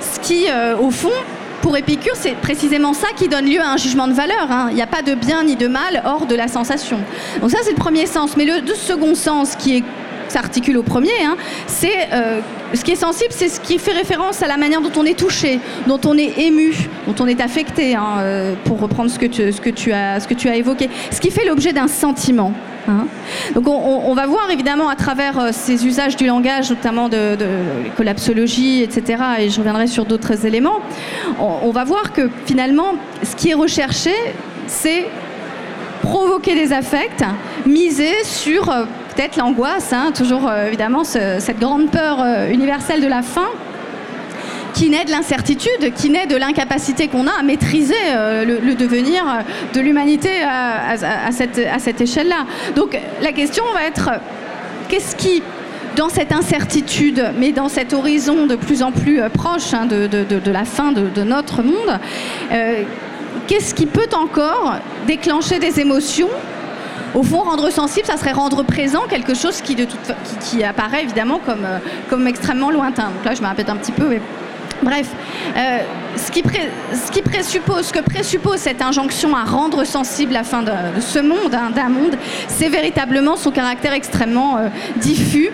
[0.00, 0.46] ce qui,
[0.80, 1.12] au fond,
[1.60, 4.50] pour Épicure, c'est précisément ça qui donne lieu à un jugement de valeur.
[4.50, 4.66] Hein.
[4.70, 6.98] Il n'y a pas de bien ni de mal hors de la sensation.
[7.40, 8.36] Donc ça, c'est le premier sens.
[8.36, 9.84] Mais le second sens, qui est
[10.32, 12.40] s'articule au premier, hein, c'est euh,
[12.74, 15.18] ce qui est sensible, c'est ce qui fait référence à la manière dont on est
[15.18, 16.74] touché, dont on est ému,
[17.06, 19.42] dont on est affecté, hein, euh, pour reprendre ce que, tu,
[19.92, 22.52] as, ce que tu as évoqué, ce qui fait l'objet d'un sentiment.
[22.88, 23.06] Hein.
[23.54, 27.48] Donc on, va voir évidemment à travers euh, ces usages du langage, notamment de, de
[27.96, 30.80] collapsologie, etc., et je reviendrai sur d'autres éléments,
[31.38, 34.14] on, on va voir que finalement, ce qui est recherché,
[34.66, 35.06] c'est
[36.00, 37.24] provoquer des affects,
[37.64, 38.68] miser sur
[39.14, 43.48] peut-être l'angoisse, hein, toujours euh, évidemment cette grande peur euh, universelle de la fin
[44.74, 49.22] qui naît de l'incertitude, qui naît de l'incapacité qu'on a à maîtriser euh, le, devenir
[49.74, 52.46] de l'humanité à, cette, échelle-là.
[52.74, 54.10] Donc la question va être,
[54.88, 55.42] qu'est-ce qui,
[55.94, 60.64] dans cette incertitude, mais dans cet horizon de plus en plus proche hein, de, la
[60.64, 62.00] fin de, notre monde,
[63.46, 66.30] qu'est-ce qui peut encore déclencher des émotions
[67.14, 71.78] au fond, rendre sensible, ça serait rendre présent quelque chose qui, apparaît évidemment comme, euh,
[72.08, 73.04] comme extrêmement lointain.
[73.04, 74.20] Donc là, je me un petit peu, mais
[74.82, 75.06] Bref,
[75.56, 75.78] euh,
[76.16, 81.54] ce, qui présuppose, que présuppose cette injonction à rendre sensible la fin de, ce monde,
[81.54, 82.16] hein, d'un monde,
[82.48, 85.50] c'est véritablement son caractère extrêmement euh, diffus.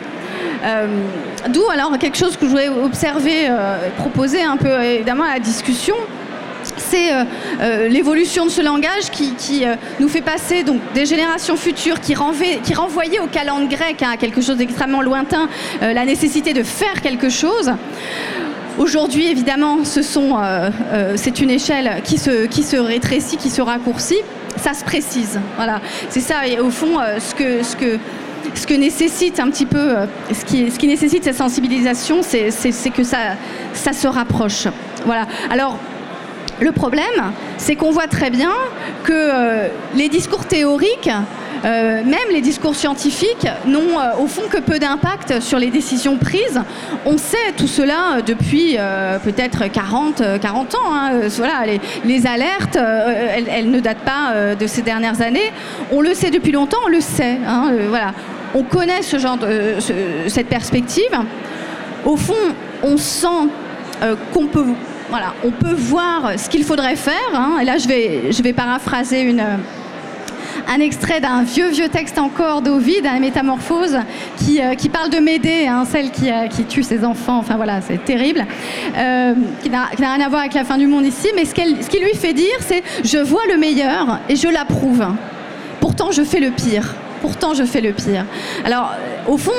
[1.51, 3.49] D'où alors quelque chose que je voulais observer,
[3.97, 5.94] proposer un peu évidemment à la discussion,
[6.88, 7.24] c'est euh,
[7.61, 12.14] euh, l'évolution de ce langage qui, euh, nous fait passer donc, des générations futures qui,
[12.14, 15.48] renvoyaient au calendrier grec, hein, à quelque chose d'extrêmement lointain,
[15.81, 17.72] la nécessité de faire quelque chose.
[18.79, 20.01] Aujourd'hui, évidemment, ce
[21.16, 24.20] c'est une échelle qui se, rétrécit, qui se raccourcit.
[24.57, 25.40] Ça se précise.
[25.57, 25.81] Voilà.
[26.09, 27.98] C'est ça, et au fond, ce que, ce que,
[28.55, 29.94] ce que nécessite un petit peu,
[30.33, 32.51] ce qui, ce qui nécessite cette sensibilisation, c'est,
[32.90, 33.18] que ça,
[33.74, 34.68] ça se rapproche.
[35.05, 35.27] Voilà.
[35.51, 35.79] Alors,
[36.61, 38.53] le problème, c'est qu'on voit très bien
[39.05, 41.11] que euh, les discours théoriques,
[41.64, 46.16] euh, même les discours scientifiques, n'ont euh, au fond que peu d'impact sur les décisions
[46.16, 46.61] prises.
[47.07, 48.77] On sait tout cela depuis
[49.25, 50.79] peut-être 40, 40 ans.
[50.92, 51.11] Hein.
[51.37, 51.64] Voilà,
[52.05, 55.53] les, alertes, elles, ne datent pas de ces dernières années.
[55.92, 57.38] On le sait depuis longtemps, on le sait.
[57.47, 57.73] Hein.
[57.88, 58.12] voilà.
[58.55, 59.77] On connaît ce genre de,
[60.29, 61.11] cette perspective.
[62.05, 62.35] Au fond,
[62.83, 63.49] on sent
[64.33, 64.64] qu'on peut
[65.11, 67.14] voilà, on peut voir ce qu'il faudrait faire.
[67.35, 67.59] Hein.
[67.61, 69.42] Et là, je vais, je vais paraphraser une,
[70.68, 73.99] un extrait d'un vieux, vieux texte encore d'Ovid, un Métamorphose,
[74.37, 77.38] qui, euh, qui parle de Médée, hein, celle qui, euh, qui, tue ses enfants.
[77.38, 78.44] Enfin voilà, c'est terrible.
[78.97, 81.88] Euh, qui n'a rien à voir avec la fin du monde ici, mais ce, ce
[81.88, 85.07] qui lui fait dire, c'est Je vois le meilleur et je l'approuve.
[85.81, 86.94] Pourtant, je fais le pire.
[87.23, 88.25] Pourtant, je fais le pire.
[88.64, 88.92] Alors,
[89.27, 89.53] au fond,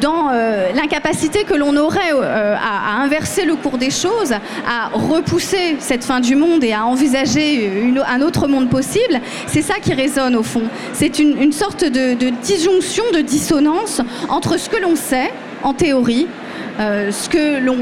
[0.00, 5.76] dans euh, l'incapacité que l'on aurait euh, à, inverser le cours des choses, à repousser
[5.78, 7.70] cette fin du monde et à envisager
[8.06, 10.62] un autre monde possible, c'est ça qui résonne au fond.
[10.92, 15.32] C'est une, sorte de, disjonction, de dissonance entre ce que l'on sait
[15.62, 16.26] en théorie,
[16.80, 17.76] euh, ce que l'on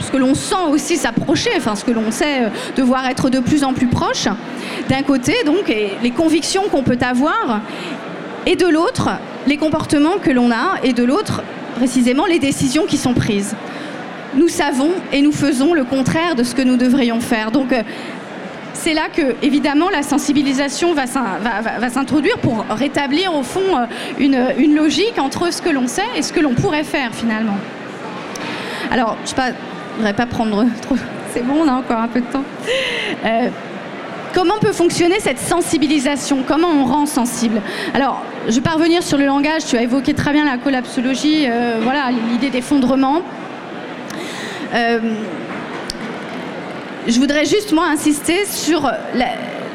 [0.00, 3.62] ce que l'on sent aussi s'approcher, enfin ce que l'on sait devoir être de plus
[3.62, 4.26] en plus proche,
[4.88, 7.60] d'un côté donc, et les convictions qu'on peut avoir,
[8.44, 9.10] et de l'autre,
[9.46, 11.42] les comportements que l'on a, et de l'autre,
[11.76, 13.54] précisément, les décisions qui sont prises.
[14.34, 17.50] Nous savons et nous faisons le contraire de ce que nous devrions faire.
[17.50, 17.82] Donc, euh,
[18.72, 21.06] c'est là que, évidemment, la sensibilisation va,
[21.90, 23.86] s'introduire pour rétablir, au fond, euh,
[24.18, 27.58] une, logique entre ce que l'on sait et ce que l'on pourrait faire, finalement.
[28.90, 29.52] Alors, je ne
[29.96, 30.96] voudrais pas prendre trop...
[31.32, 32.44] C'est bon, on a encore un peu de temps.
[33.24, 33.48] Euh,
[34.34, 36.42] Comment peut fonctionner cette sensibilisation?
[36.46, 37.60] Comment on rend sensible?
[37.92, 41.46] Alors, je vais pas revenir sur le langage, tu as évoqué très bien la collapsologie,
[41.48, 43.22] euh, voilà, l'idée d'effondrement.
[44.74, 44.98] Euh,
[47.06, 48.90] je voudrais juste, moi, insister sur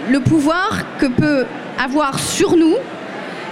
[0.10, 1.46] le pouvoir que peut
[1.84, 2.76] avoir sur nous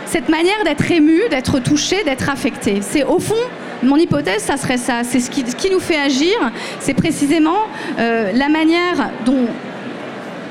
[0.06, 2.80] cette manière d'être ému, d'être touché, d'être affecté.
[2.82, 3.36] C'est au fond
[3.84, 5.02] mon hypothèse, ça serait ça.
[5.04, 6.36] C'est ce qui, nous fait agir.
[6.80, 7.58] C'est précisément
[8.00, 9.48] euh, la manière dont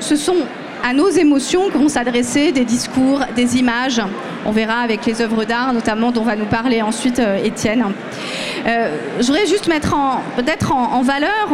[0.05, 0.37] ce sont
[0.83, 4.01] à nos émotions que vont s'adresser des discours, des images
[4.45, 7.83] on verra avec les œuvres d'art, notamment dont va nous parler ensuite Étienne.
[8.65, 9.95] je voudrais juste mettre
[10.35, 11.49] peut-être en, valeur,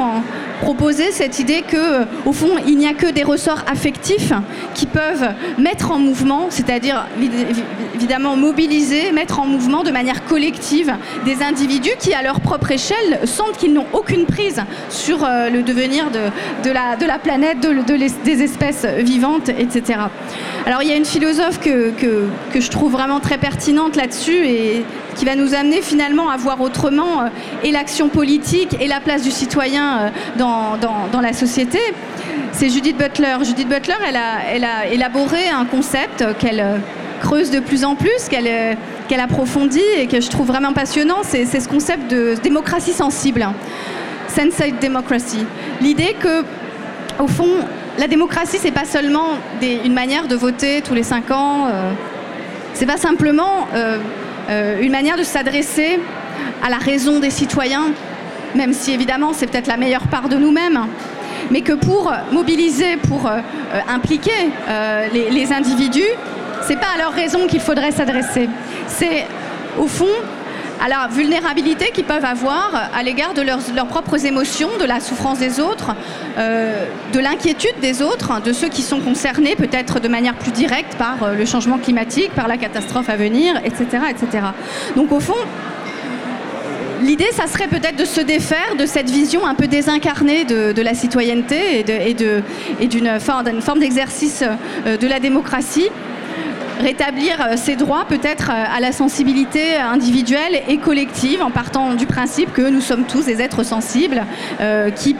[0.61, 4.33] proposer cette idée que, au fond, il n'y a que des ressorts affectifs
[4.75, 7.07] qui peuvent mettre en mouvement, c'est-à-dire
[7.95, 10.93] évidemment mobiliser, mettre en mouvement de manière collective
[11.25, 16.11] des individus qui, à leur propre échelle, sentent qu'ils n'ont aucune prise sur le devenir
[16.11, 19.99] de, la, planète, de, des espèces vivantes, etc.
[20.65, 24.83] Alors il y a une philosophe que, que je trouve vraiment très pertinente là-dessus et
[25.15, 27.27] qui va nous amener finalement à voir autrement euh,
[27.63, 31.79] et l'action politique et la place du citoyen euh, dans, la société.
[32.51, 33.37] C'est Judith Butler.
[33.43, 36.77] Judith Butler, elle a, élaboré un concept qu'elle euh,
[37.21, 41.69] creuse de plus en plus, qu'elle approfondit et que je trouve vraiment passionnant, c'est ce
[41.69, 43.47] concept de démocratie sensible.
[44.27, 45.45] Sensate Democracy.
[45.81, 46.43] L'idée que,
[47.19, 47.49] au fond,
[47.99, 49.27] la démocratie, c'est pas seulement
[49.61, 51.67] une manière de voter tous les cinq ans,
[52.73, 53.97] c'est pas simplement euh,
[54.49, 55.99] euh, une manière de s'adresser
[56.63, 57.91] à la raison des citoyens,
[58.55, 60.87] même si évidemment c'est peut-être la meilleure part de nous-mêmes,
[61.49, 63.29] mais que pour mobiliser, pour
[63.87, 64.49] impliquer
[65.13, 66.03] les, les individus,
[66.61, 68.47] c'est pas à leur raison qu'il faudrait s'adresser.
[68.87, 69.25] C'est
[69.79, 70.05] au fond
[70.81, 74.99] à la vulnérabilité qu'ils peuvent avoir à l'égard de leurs, leurs, propres émotions, de la
[74.99, 75.95] souffrance des autres,
[76.37, 80.95] euh, de l'inquiétude des autres, de ceux qui sont concernés peut-être de manière plus directe
[80.95, 83.85] par euh, le changement climatique, par la catastrophe à venir, etc.
[84.09, 84.43] etc.
[84.95, 85.37] Donc au fond,
[87.03, 90.81] L'idée, ça serait peut-être de se défaire de cette vision un peu désincarnée de, de
[90.83, 94.43] la citoyenneté et d'une et forme d'exercice
[94.85, 95.89] euh, de la démocratie
[96.79, 102.05] rétablir euh, ces droits peut-être euh, à la sensibilité individuelle et collective en partant du
[102.05, 104.23] principe que nous sommes tous des êtres sensibles
[104.59, 105.15] euh, qui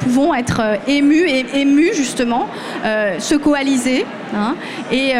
[0.00, 2.46] pouvons être émus et émus justement,
[2.84, 4.54] se coaliser hein,
[4.92, 5.14] et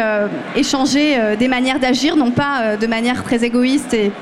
[0.55, 4.13] échanger des manières d'agir, non pas de manière très égoïste et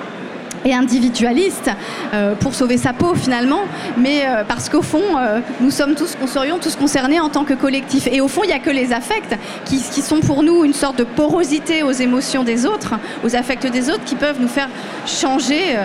[0.65, 1.69] et individualiste
[2.13, 3.61] euh, pour sauver sa peau finalement,
[3.97, 7.53] mais euh, parce qu'au fond, euh, nous sommes tous, serions tous concernés en tant que
[7.53, 8.07] collectif.
[8.11, 10.73] Et au fond, il n'y a que les affects qui, qui, sont pour nous une
[10.73, 14.69] sorte de porosité aux émotions des autres, aux affects des autres, qui peuvent nous faire
[15.05, 15.77] changer,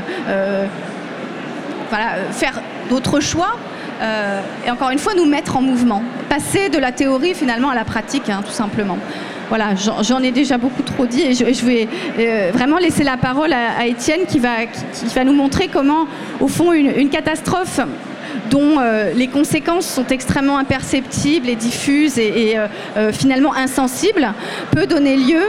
[1.89, 3.57] voilà, faire d'autres choix.
[4.67, 7.85] et encore une fois, nous mettre en mouvement, passer de la théorie finalement à la
[7.85, 8.99] pratique, hein, tout simplement
[9.53, 11.87] voilà, j'en ai déjà beaucoup trop dit et je, je vais
[12.19, 15.69] euh, vraiment laisser la parole à, à Étienne qui va, qui, qui va nous montrer
[15.69, 16.07] comment,
[16.41, 17.79] au fond, une, une catastrophe
[18.51, 24.33] dont euh, les conséquences sont extrêmement imperceptibles et diffuses et, et euh, finalement insensibles,
[24.71, 25.43] peut donner lieu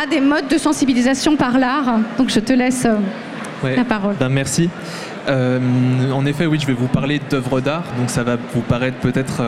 [0.00, 1.98] à des modes de sensibilisation par l'art.
[2.18, 2.86] Donc je te laisse
[3.64, 4.14] ouais, la parole.
[4.20, 4.70] Ben merci.
[5.26, 9.42] En effet, oui, je vais vous parler d'œuvres d'art, donc ça va vous paraître peut-être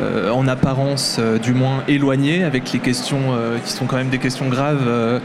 [0.00, 4.18] en apparence euh, du moins éloigné avec les questions euh, qui sont quand même des
[4.18, 5.20] questions graves euh,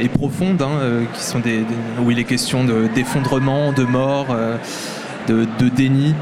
[0.00, 1.64] et profondes, hein, qui sont des,
[2.02, 4.26] où il est question d'effondrement, de, de mort,
[5.28, 6.14] de, de déni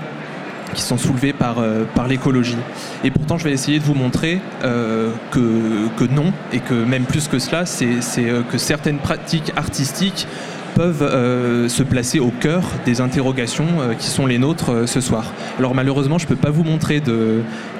[0.74, 1.56] qui sont soulevés par,
[1.94, 2.58] par l'écologie.
[3.04, 7.26] Et pourtant, je vais essayer de vous montrer que, que non, et que même plus
[7.26, 10.26] que cela, c'est que certaines pratiques artistiques
[10.74, 15.00] peuvent euh, se placer au cœur des interrogations euh, qui sont les nôtres euh, ce
[15.00, 15.32] soir.
[15.58, 17.02] Alors malheureusement, je ne peux pas vous montrer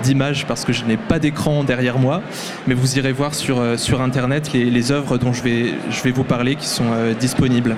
[0.02, 2.22] d'images parce que je n'ai pas d'écran derrière moi,
[2.66, 3.60] mais vous irez voir sur,
[4.00, 7.76] Internet les, œuvres dont je vais, je vais vous parler qui sont disponibles.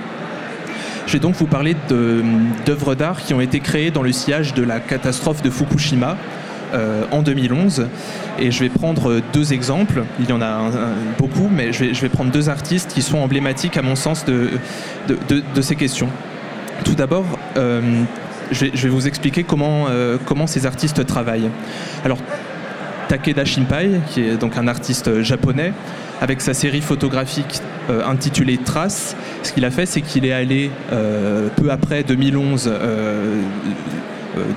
[1.07, 4.63] Je vais donc vous parler d'œuvres d'art qui ont été créées dans le sillage de
[4.63, 6.17] la catastrophe de Fukushima,
[6.73, 7.87] euh, en 2011
[8.39, 10.05] et je vais prendre deux exemples.
[10.19, 10.71] Il y en a
[11.19, 14.51] beaucoup mais je vais, prendre deux artistes qui sont emblématiques à mon sens de,
[15.61, 16.09] ces questions.
[16.85, 17.25] Tout d'abord
[17.57, 17.81] euh,
[18.51, 21.51] je, vais vous expliquer comment, euh, comment ces artistes travaillent.
[22.05, 22.19] Alors
[23.09, 25.73] Takeda Shinpai qui est donc un artiste japonais
[26.21, 27.61] avec sa série photographique
[28.07, 30.71] intitulée Trace ce qu'il a fait c'est qu'il est allé
[31.57, 33.43] peu après 2011 euh, Euh,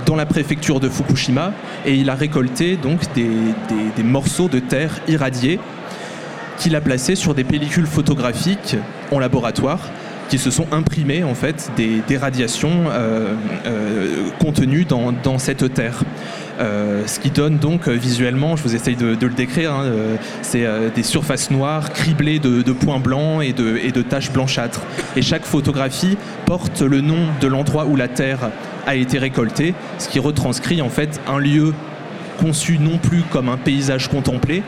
[0.06, 1.54] dans la préfecture de Fukushima
[1.86, 5.60] et il a récolté donc des, morceaux de terre irradiés
[6.58, 8.76] qu'il a placé sur des pellicules photographiques
[9.12, 9.80] en laboratoire
[10.30, 13.34] qui se sont imprimés en fait des, des radiations euh,
[13.66, 16.04] euh, contenues dans cette terre.
[16.60, 20.66] Euh, ce qui donne donc euh, visuellement, je vous essaye de, le décrire, euh, c'est
[20.96, 24.82] des surfaces noires criblées de, points blancs et de, taches blanchâtres.
[25.16, 28.50] Et chaque photographie porte le nom de l'endroit où la terre
[28.86, 31.74] a été récoltée, ce qui retranscrit en fait un lieu
[32.40, 34.64] conçu non plus comme un paysage contemplé,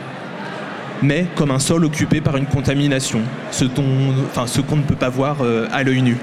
[1.02, 5.38] mais comme un sol occupé par une contamination, ce qu'on ne peut pas voir
[5.72, 6.16] à l'œil nu.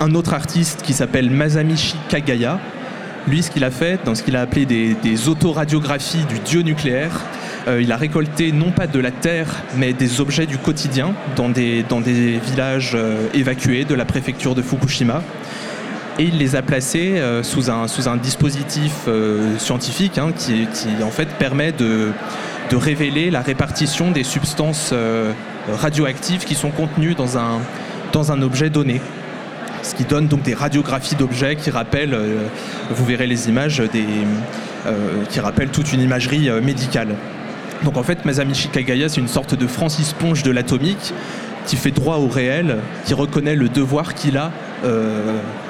[0.00, 2.60] Un autre artiste qui s'appelle Masamichi Kagaya,
[3.28, 7.24] lui ce qu'il a fait dans ce qu'il a appelé des, autoradiographies du dieu nucléaire,
[7.80, 11.84] il a récolté non pas de la terre, mais des objets du quotidien dans des,
[12.44, 12.96] villages
[13.32, 15.22] évacués de la préfecture de Fukushima
[16.18, 19.08] et il les a placés sous, un, sous un dispositif
[19.58, 20.66] scientifique hein, qui,
[21.02, 22.12] en fait permet de,
[22.72, 25.32] révéler la répartition des substances euh,
[25.68, 29.00] radioactives qui sont contenues dans un objet donné.
[29.84, 32.46] Ce qui donne donc des radiographies d'objets qui rappellent, euh,
[32.90, 34.04] vous verrez les images, des,
[34.86, 37.14] euh, qui rappellent toute une imagerie médicale.
[37.84, 41.14] Donc en fait, Masamichi Kagaya, c'est une sorte de Francis Ponge de l'atomique
[41.66, 44.50] qui fait droit au réel, qui reconnaît le devoir qu'il a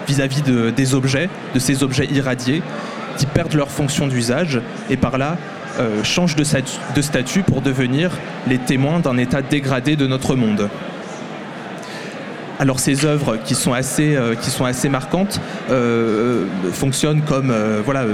[0.09, 2.63] vis-à-vis de, des objets, de ces objets irradiés,
[3.17, 4.61] qui perdent leur fonction d'usage
[4.91, 5.37] et par là
[5.81, 6.45] euh, changent de,
[7.03, 8.13] statut pour devenir
[8.47, 10.69] les témoins d'un état dégradé de notre monde.
[12.61, 14.35] Alors ces œuvres qui sont assez, euh,
[14.91, 15.41] marquantes
[15.71, 17.53] euh, fonctionnent comme
[17.85, 18.05] voilà,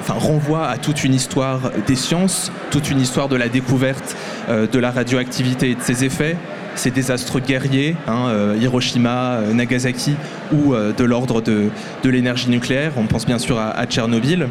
[0.00, 4.16] enfin renvoient à toute une histoire des sciences, toute une histoire de la découverte
[4.48, 6.36] de la radioactivité et de ses effets,
[6.74, 10.14] ces désastres guerriers, hein, Hiroshima, Nagasaki,
[10.52, 11.70] ou de l'ordre de,
[12.04, 12.92] l'énergie nucléaire.
[12.96, 14.48] On pense bien sûr à Tchernobyl.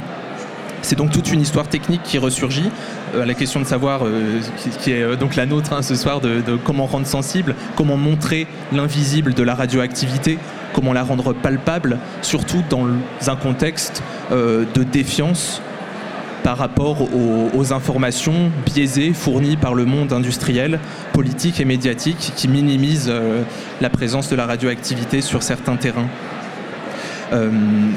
[0.82, 2.69] C'est donc toute une histoire technique qui ressurgit.
[3.15, 4.39] Euh, la question de savoir, euh,
[4.82, 8.47] qui, est euh, donc la nôtre hein, ce soir, de, comment rendre sensible, comment montrer
[8.71, 10.38] l'invisible de la radioactivité,
[10.73, 12.86] comment la rendre palpable, surtout dans
[13.28, 15.61] un contexte de défiance
[16.43, 20.80] par rapport aux, informations biaisées fournies par le monde industriel,
[21.13, 23.11] politique et médiatique qui minimisent
[23.82, 26.07] la présence de la radioactivité sur certains terrains.
[27.34, 27.49] Euh,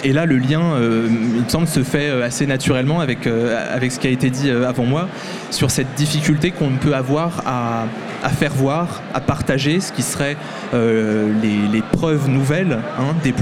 [0.03, 3.93] et là, le lien, euh, il me semble, se fait euh, assez naturellement avec, avec
[3.93, 5.09] ce qui a été dit avant moi
[5.51, 7.87] sur cette difficulté qu'on peut avoir à,
[8.31, 10.37] faire voir, à partager ce qui serait
[10.73, 13.35] les, preuves nouvelles hein, des,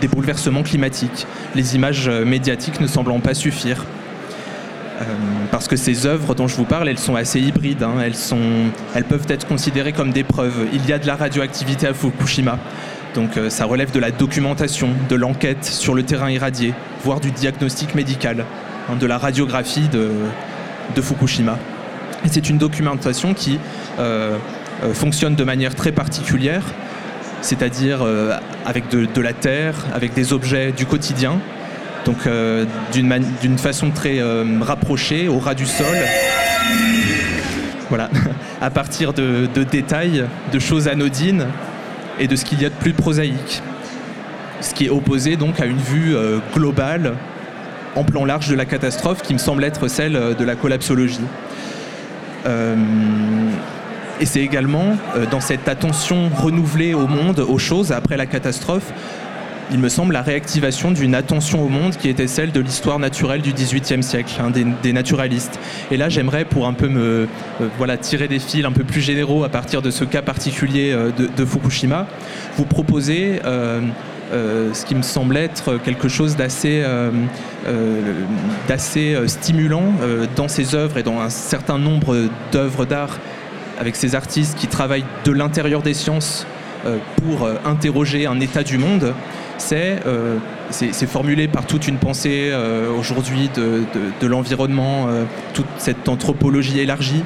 [0.00, 3.84] des, bouleversements climatiques, les images médiatiques ne semblant pas suffire.
[5.50, 7.94] parce que ces œuvres dont je vous parle, elles sont assez hybrides, hein.
[8.02, 10.66] elles, sont, elles peuvent être considérées comme des preuves.
[10.72, 12.58] Il y a de la radioactivité à Fukushima.
[13.14, 17.30] Donc euh, ça relève de la documentation, de l'enquête sur le terrain irradié, voire du
[17.30, 18.44] diagnostic médical,
[18.88, 20.10] hein, de la radiographie de,
[21.00, 21.58] Fukushima.
[22.24, 23.58] Et c'est une documentation qui
[23.98, 24.36] euh,
[24.84, 26.62] euh, fonctionne de manière très particulière,
[27.42, 28.06] c'est-à-dire
[28.66, 31.38] avec de, la terre, avec des objets du quotidien,
[32.04, 32.28] donc
[32.92, 34.20] d'une façon très
[34.60, 35.96] rapprochée, au ras du sol.
[37.88, 38.10] Voilà,
[38.60, 41.46] à partir de détails, de choses anodines,
[42.20, 43.62] et de ce qu'il y a de plus prosaïque.
[44.60, 47.14] Ce qui est opposé donc à une vue euh, globale,
[47.96, 51.18] en plan large de la catastrophe, qui me semble être celle euh, de la collapsologie.
[52.46, 52.76] Euh,
[54.20, 54.98] et c'est également
[55.30, 58.92] dans cette attention renouvelée au monde, aux choses, après la catastrophe,
[59.72, 63.40] il me semble, la réactivation d'une attention au monde qui était celle de l'histoire naturelle
[63.40, 65.58] du XVIIIe siècle, hein, des, naturalistes.
[65.90, 67.26] Et là, j'aimerais, pour un peu me euh,
[67.78, 71.10] voilà, tirer des fils un peu plus généraux à partir de ce cas particulier euh,
[71.10, 72.06] de, Fukushima,
[72.56, 73.80] vous proposer euh,
[74.32, 76.84] ce qui me semble être quelque chose d'assez
[79.26, 79.92] stimulant
[80.36, 83.18] dans ces œuvres et dans un certain nombre d'œuvres d'art
[83.78, 86.46] avec ces artistes qui travaillent de l'intérieur des sciences
[87.16, 89.14] pour interroger un état du monde
[89.72, 90.38] euh,
[90.70, 97.24] c'est formulé par toute une pensée euh, aujourd'hui de, l'environnement, euh, toute cette anthropologie élargie.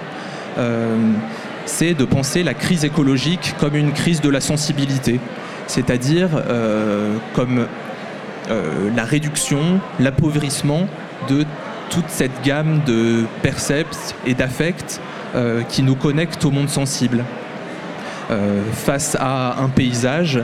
[1.66, 5.18] c'est de penser la crise écologique comme une crise de la sensibilité,
[5.66, 6.28] c'est-à-dire
[7.34, 7.66] comme
[8.96, 10.86] la réduction, l'appauvrissement
[11.28, 11.44] de
[11.90, 15.00] toute cette gamme de percepts et d'affects
[15.68, 17.24] qui nous connectent au monde sensible.
[18.86, 20.40] face à un paysage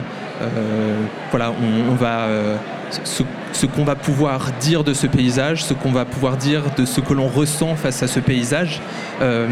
[1.29, 1.53] voilà,
[1.89, 2.57] on, va euh,
[3.03, 7.01] ce, qu'on va pouvoir dire de ce paysage, ce qu'on va pouvoir dire de ce
[7.01, 8.81] que l'on ressent face à ce paysage,
[9.21, 9.47] euh,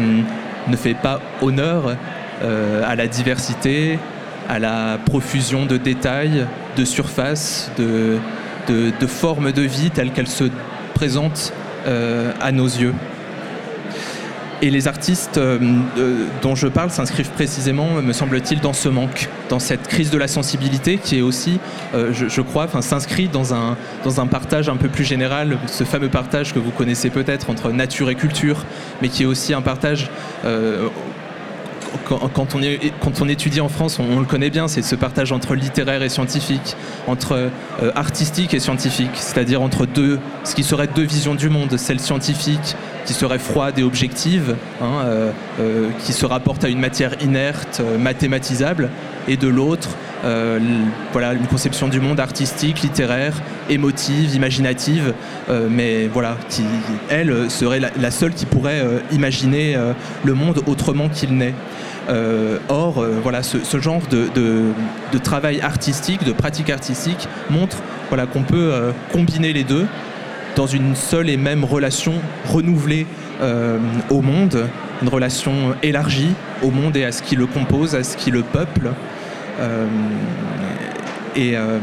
[0.68, 1.96] ne fait pas honneur
[2.42, 3.98] à la diversité,
[4.48, 8.18] à la profusion de détails, de surfaces, de,
[8.66, 10.44] de formes de vie telles qu'elles se
[10.94, 11.52] présentent
[11.86, 12.94] à nos yeux.
[14.62, 15.58] Et les artistes euh,
[15.96, 20.18] euh, dont je parle s'inscrivent précisément, me semble-t-il, dans ce manque, dans cette crise de
[20.18, 21.58] la sensibilité qui est aussi,
[21.94, 26.10] euh, je, crois, s'inscrit dans un, dans un partage un peu plus général, ce fameux
[26.10, 28.66] partage que vous connaissez peut-être entre nature et culture,
[29.00, 30.10] mais qui est aussi un partage
[32.06, 32.60] quand, on
[33.00, 36.08] quand, on étudie en France, on, le connaît bien, c'est ce partage entre littéraire et
[36.08, 37.50] scientifique, entre
[37.94, 42.76] artistique et scientifique, c'est-à-dire entre deux, ce qui serait deux visions du monde, celle scientifique
[43.04, 45.30] qui serait froide et objective, hein, euh,
[45.60, 48.90] euh, qui se rapporte à une matière inerte, euh, mathématisable,
[49.28, 49.90] et de l'autre,
[51.12, 53.34] voilà, une conception du monde artistique, littéraire,
[53.68, 55.14] émotive, imaginative,
[55.70, 56.62] mais voilà, qui,
[57.08, 58.82] elle, serait la, seule qui pourrait
[59.12, 59.76] imaginer
[60.24, 61.54] le monde autrement qu'il n'est.
[62.68, 67.76] or, voilà, ce, genre de, de, travail artistique, de pratique artistique, montre
[68.08, 69.86] voilà, qu'on peut combiner les deux
[70.56, 72.14] dans une seule et même relation
[72.46, 73.06] renouvelée
[73.40, 73.78] euh,
[74.10, 74.66] au monde,
[75.02, 78.42] une relation élargie au monde et à ce qui le compose, à ce qui le
[78.42, 78.90] peuple.
[79.60, 79.86] Euh,
[81.36, 81.78] et, euh,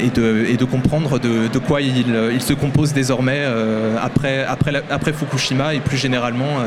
[0.00, 3.42] et, de, comprendre de, quoi il, se compose désormais
[4.00, 6.58] après, Fukushima et plus généralement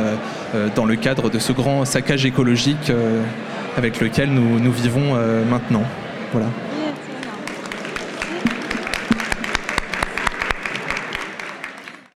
[0.76, 2.91] dans le cadre de ce grand saccage écologique
[3.78, 5.15] avec lequel nous, nous vivons
[5.49, 5.84] maintenant.
[6.32, 6.47] Voilà.